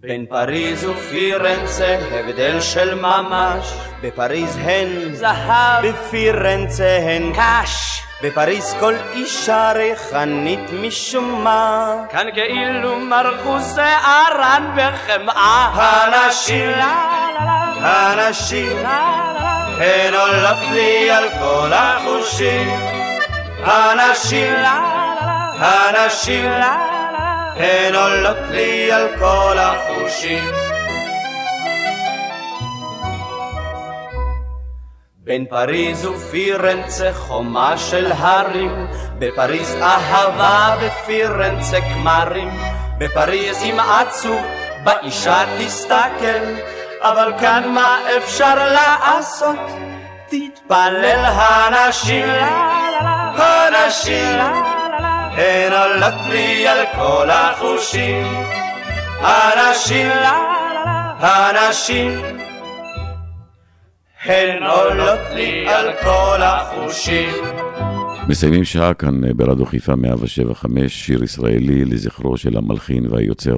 בין 0.06 0.26
פריז 0.26 0.84
ופירנצה 0.84 1.96
הבדל 2.10 2.60
של 2.60 2.94
ממש, 2.94 3.72
בפריז 4.02 4.58
הן 4.62 5.14
זהב, 5.14 5.86
בפירנצה 5.86 6.98
הן 7.02 7.32
קש. 7.32 8.02
בפריז 8.22 8.76
כל 8.80 8.94
אישה 9.12 9.72
ריחנית 9.74 10.70
משום 10.72 11.44
מה. 11.44 11.94
כאן 12.10 12.26
כאילו 12.34 12.98
מרחו 12.98 13.56
שערן 13.74 14.76
בחמאה. 14.76 15.70
הנשים, 15.74 16.70
הנשים, 17.80 18.86
הן 19.78 20.14
עולות 20.14 20.72
לי 20.72 21.10
על 21.10 21.24
כל 21.38 21.72
החושים. 21.72 22.70
הנשים, 23.64 24.54
הנשים, 25.58 26.50
הן 27.58 27.94
עולות 27.94 28.36
לי 28.50 28.92
על 28.92 29.08
כל 29.18 29.56
החושים. 29.58 30.44
בין 35.16 35.46
פריז 35.46 36.06
ופירנצה 36.06 37.10
חומה 37.12 37.78
של 37.78 38.12
הרים, 38.12 38.86
בפריז 39.18 39.76
אהבה, 39.82 40.76
בפירנצה 40.82 41.78
כמרים, 41.80 42.50
בפריז 42.98 43.62
אם 43.62 43.80
עצוב, 43.80 44.40
באישה 44.84 45.44
תסתכל, 45.58 46.44
אבל 47.00 47.32
כאן 47.40 47.68
מה 47.74 47.98
אפשר 48.16 48.72
לעשות? 48.72 49.58
תתפלל 50.28 51.24
הנשים, 51.24 52.28
הנשים, 53.36 54.38
הן 55.36 55.72
עולות 55.72 56.14
לי 56.30 56.68
על 56.68 56.84
כל 56.94 57.30
החושים, 57.30 58.26
הנשים, 59.20 60.10
הנשים, 61.18 62.10
הן 64.24 64.62
עולות 64.62 65.18
לי 65.34 65.68
על 65.68 65.92
כל 66.02 66.42
החושים. 66.42 67.34
מסיימים 68.28 68.64
שעה 68.64 68.94
כאן 68.94 69.24
אה, 69.24 69.34
ברדיו 69.34 69.66
חיפה 69.66 69.96
175, 69.96 71.06
שיר 71.06 71.24
ישראלי 71.24 71.84
לזכרו 71.84 72.36
של 72.36 72.56
המלחין 72.56 73.06
והיוצר 73.10 73.56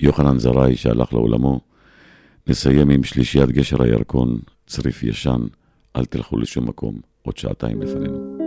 יוחנן 0.00 0.38
זרעי 0.38 0.76
שהלך 0.76 1.12
לעולמו. 1.12 1.60
נסיים 2.46 2.90
עם 2.90 3.04
שלישיית 3.04 3.50
גשר 3.50 3.82
הירקון, 3.82 4.38
צריף 4.66 5.02
ישן, 5.02 5.40
אל 5.96 6.04
תלכו 6.04 6.38
לשום 6.38 6.68
מקום, 6.68 6.94
עוד 7.22 7.36
שעתיים 7.36 7.82
לפנינו. 7.82 8.45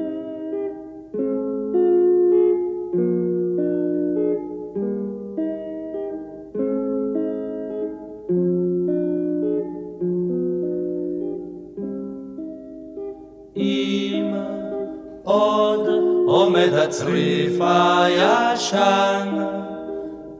הצריף 16.89 17.61
הישן, 17.61 19.29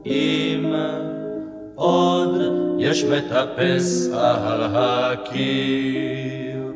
אם 0.06 0.74
עוד 1.74 2.40
יש 2.78 3.04
מטפס 3.04 4.08
על 4.12 4.60
הקיר, 4.74 6.72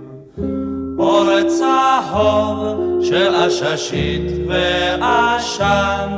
אור 0.98 1.28
צהוב 1.46 3.04
של 3.04 3.34
עששית 3.34 4.32
ועשן, 4.48 6.08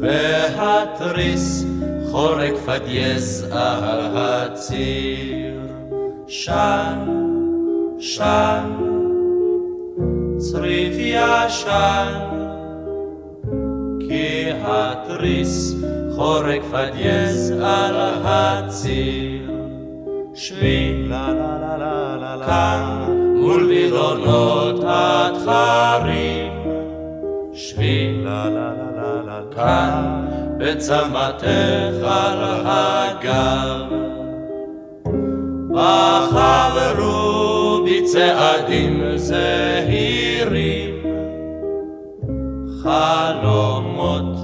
והתריס 0.00 1.64
חורק 2.10 2.54
פדייז 2.66 3.46
על 3.52 4.00
הציר, 4.16 5.60
שן 6.26 6.98
שן, 8.00 8.87
צריף 10.52 10.94
ישן, 10.98 12.12
כי 14.00 14.44
התריס 14.64 15.74
חורק 16.16 16.62
פדייז 16.70 17.50
על 17.50 17.96
הציר. 18.24 19.50
שבי 20.34 21.08
כאן 22.46 23.06
מול 23.36 23.66
וילונות 23.66 24.84
התחרים. 24.86 26.52
שבי 27.54 28.24
כאן 29.54 30.26
בצמתך 30.58 32.04
על 32.04 32.38
הגב. 32.64 33.82
בחברו 35.70 37.17
בצעדים 37.88 39.02
זהירים 39.16 40.94
חלומות 42.82 44.38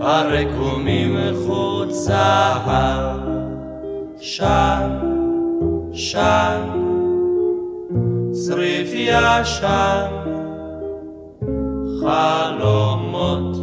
הרקומים 0.00 1.16
חוצה 1.46 2.52
שם, 4.20 4.90
שם, 5.92 6.60
צריף 8.32 8.90
ישן 8.94 10.06
חלומות 12.00 13.56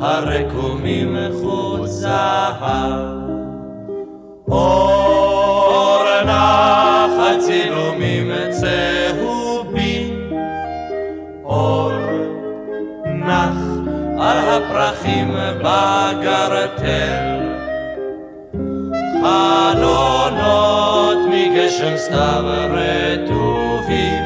הרקומים 0.00 1.16
חוצה 1.42 2.50
אור 4.48 6.04
נחת 6.24 7.38
צילומים 7.38 8.30
צהובים 8.50 10.30
אור 11.44 11.92
נח 13.04 13.56
על 14.20 14.38
הפרחים 14.38 15.34
בגרטל 15.58 17.40
חלונות 19.22 21.18
מגשם 21.30 21.96
סתיו 21.96 22.44
רטובים 22.70 24.22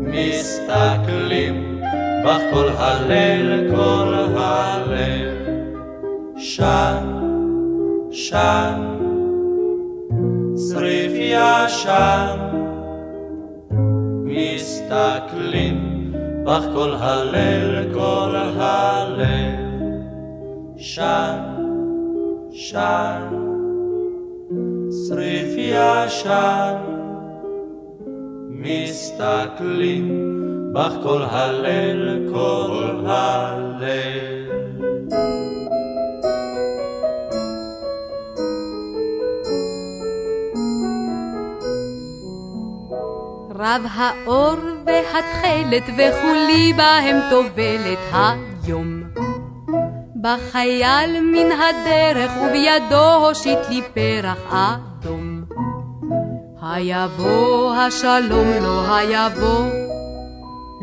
מסתכלים 0.00 1.80
בך 2.24 2.40
כל 2.52 2.68
הליל 2.78 3.70
כל 3.76 4.14
הליל 4.36 5.30
שם 6.36 7.13
שם 8.16 8.98
צריף 10.54 11.12
ישן 11.16 12.38
מסתכלים 14.24 16.12
בך 16.44 16.64
כל 16.74 16.94
הליל 16.98 17.94
כל 17.94 18.36
הליל 18.56 19.92
שם 20.76 21.38
שם 22.52 23.28
צריף 24.88 25.54
ישן 25.56 26.74
מסתכלים 28.50 30.08
בך 30.72 30.92
כל 31.02 31.22
הליל 31.22 32.28
כל 32.32 33.00
הליל 33.06 34.63
רב 43.64 43.86
האור 43.94 44.56
והתכלת 44.86 45.82
וכולי 45.82 46.72
בהם 46.72 47.20
טובלת 47.30 47.98
היום. 48.12 49.02
בחייל 50.20 51.20
מן 51.20 51.52
הדרך 51.52 52.32
ובידו 52.36 53.14
הושיט 53.14 53.58
לי 53.68 53.82
פרח 53.94 54.38
אדום. 54.50 55.44
היבוא 56.62 57.74
השלום 57.74 58.48
לא 58.62 58.94
היבוא, 58.96 59.70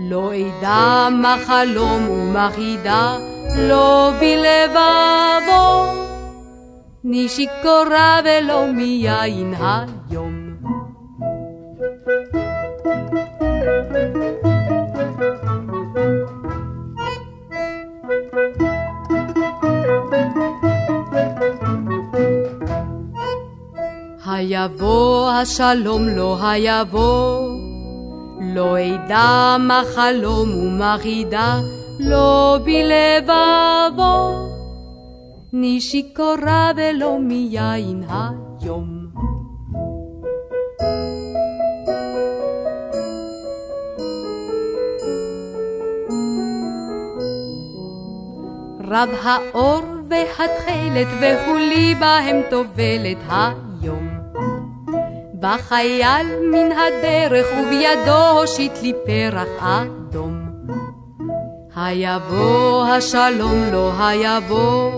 לא 0.09 0.31
אדע 0.33 1.07
מה 1.11 1.35
חלום 1.47 2.09
ומה 2.09 2.49
חידה, 2.55 3.17
לא 3.57 4.11
בלבבו. 4.19 5.91
ני 7.03 7.29
שיכורה 7.29 8.19
ולא 8.25 8.65
מיין 8.67 9.53
היום. 9.59 10.40
היבוא 24.25 25.31
השלום 25.31 26.07
לא 26.07 26.37
היבוא, 26.41 27.49
לא 28.55 28.75
אדע 28.79 29.57
מה 29.59 29.81
חלום 29.95 30.57
ומה 30.57 30.95
חידה, 31.01 31.61
לא 31.99 32.57
בלבבו. 32.63 34.51
ני 35.53 35.81
שיכורה 35.81 36.71
ולא 36.75 37.19
מיין 37.19 38.03
היום. 38.09 39.00
רב 49.01 49.09
האור 49.23 49.81
והתכלת 50.09 51.07
והולי 51.21 51.95
בהם 51.95 52.41
טובלת 52.49 53.17
היום. 53.29 54.09
בחייל 55.39 56.27
מן 56.51 56.71
הדרך 56.71 57.47
ובידו 57.59 58.39
הושיט 58.39 58.71
לי 58.81 58.93
פרח 59.05 59.47
אדום. 59.59 60.41
היבוא 61.75 62.85
השלום 62.85 63.63
לא 63.71 63.91
היבוא, 63.99 64.91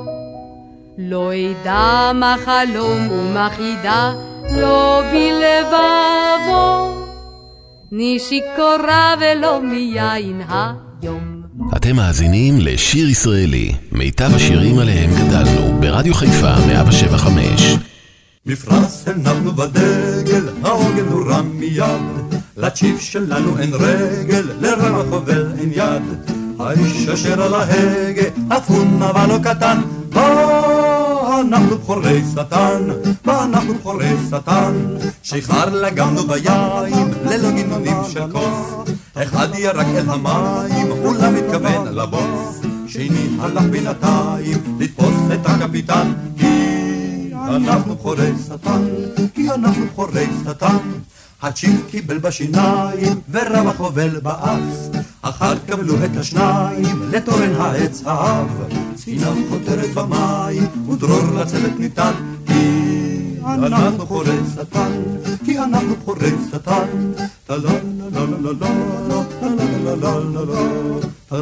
לא 0.98 1.32
אדע 1.34 2.12
מה 2.14 2.36
חלום 2.46 3.12
ומה 3.12 3.50
חידה, 3.50 4.14
לא 4.58 5.02
בלבבו. 5.12 6.94
ני 7.92 8.20
שיכורה 8.20 9.16
ולא 9.20 9.62
מיין 9.62 10.42
היום. 10.50 10.83
אתם 11.78 11.96
מאזינים 11.96 12.58
לשיר 12.60 13.10
ישראלי, 13.10 13.76
מיטב 13.92 14.36
השירים 14.36 14.80
עליהם 14.80 15.10
גדלנו, 15.10 15.78
ברדיו 15.80 16.14
חיפה 16.14 16.56
175. 16.68 17.78
מפרש 18.46 19.04
הנחנו 19.08 19.52
בדגל, 19.52 20.50
העוגן 20.64 21.06
הוא 21.06 21.32
רם 21.32 21.50
מיד. 21.60 22.44
לצ'יפ 22.58 23.02
שלנו 23.02 23.60
אין 23.60 23.74
רגל, 23.74 24.48
לרמת 24.60 25.06
חובל 25.10 25.52
אין 25.60 25.72
יד. 25.74 26.32
האיש 26.60 27.10
אשר 27.10 27.42
על 27.42 27.54
ההגה, 27.54 28.24
אפון 28.58 29.04
אבל 29.04 29.30
לא 29.30 29.40
קטן. 29.44 29.82
מה 30.12 30.73
אנחנו 31.44 31.78
בכורי 31.78 32.22
שטן, 32.32 32.84
מה 33.26 33.44
אנחנו 33.44 33.74
בכורי 33.74 34.16
שטן. 34.28 34.74
שיכר 35.24 35.70
לגמנו 35.70 36.24
ביין, 36.28 37.14
ללא 37.26 37.52
גינונים 37.52 37.98
של 38.10 38.32
כוס. 38.32 38.90
אחד 39.14 39.48
ירק 39.58 39.88
אל 39.96 40.10
המים, 40.10 40.92
אולם 40.92 41.36
מתכוון 41.36 41.96
לבוס. 41.96 42.62
שני 42.88 43.28
הלך 43.40 43.64
בינתיים, 43.64 44.78
לתפוס 44.80 45.16
את 45.34 45.46
הקפיטן. 45.46 46.14
כי 46.38 47.32
אנחנו 47.34 47.96
בכורי 47.96 48.32
שטן, 48.46 48.86
כי 49.36 49.50
אנחנו 49.50 49.86
בכורי 49.86 50.28
שטן. 50.44 50.78
הצ'יפ 51.42 51.92
קיבל 51.92 52.18
בשיניים, 52.18 53.20
ורבח 53.32 53.78
חובל 53.78 54.20
באף. 54.20 54.60
אחת 55.24 55.58
קבלו 55.68 55.94
את 56.06 56.18
השניים, 56.18 57.04
לתורן 57.12 57.56
העץ 57.58 58.02
האב. 58.06 58.48
ספינה 58.96 59.32
חותרת 59.50 59.94
במים, 59.94 60.68
ודרור 60.90 61.24
לצוות 61.36 61.80
ניתן. 61.80 62.12
כי 62.46 63.40
אנחנו 63.46 64.06
חורי 64.08 64.38
שטן, 64.54 64.92
כי 65.46 65.60
אנחנו 65.60 65.96
חורי 66.06 66.32
שטן. 66.52 66.88
טלה 67.48 67.58
לה 67.58 67.72
לה 68.12 68.26
לה 68.26 68.52
לה 68.60 68.78
לה, 69.10 69.24
טלה 69.40 69.66
לה 69.84 69.96
לה 69.96 70.20
לה 70.20 70.44
לה, 70.46 70.62
טלה 71.30 71.42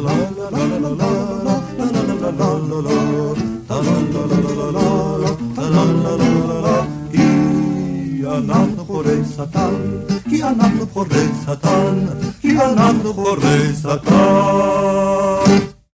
לה 0.50 0.68
לה 0.68 0.78
לה 0.78 1.10
לה, 1.44 1.58
טלה 1.76 2.02
לה 2.02 2.20
לה 2.20 2.40
לה 2.40 2.90
לה, 2.92 3.34
טלה 3.68 3.96
לה 4.12 4.26
לה 4.26 4.70
לה 4.72 4.88
לה, 5.18 5.30
טלה 5.56 5.84
לה 5.84 6.16
לה 6.16 6.46
לה 6.48 6.60
לה, 6.60 6.84
כי 7.12 7.26
אנחנו 8.26 8.84
חורי 8.84 9.20
שטן, 9.36 9.74
כי 10.32 10.42
אנחנו 10.42 10.86
חורי 10.92 11.26
שטן, 11.42 12.06
כי 12.40 12.56
אנחנו 12.60 13.14
חורי 13.14 13.72
שטן. 13.82 15.71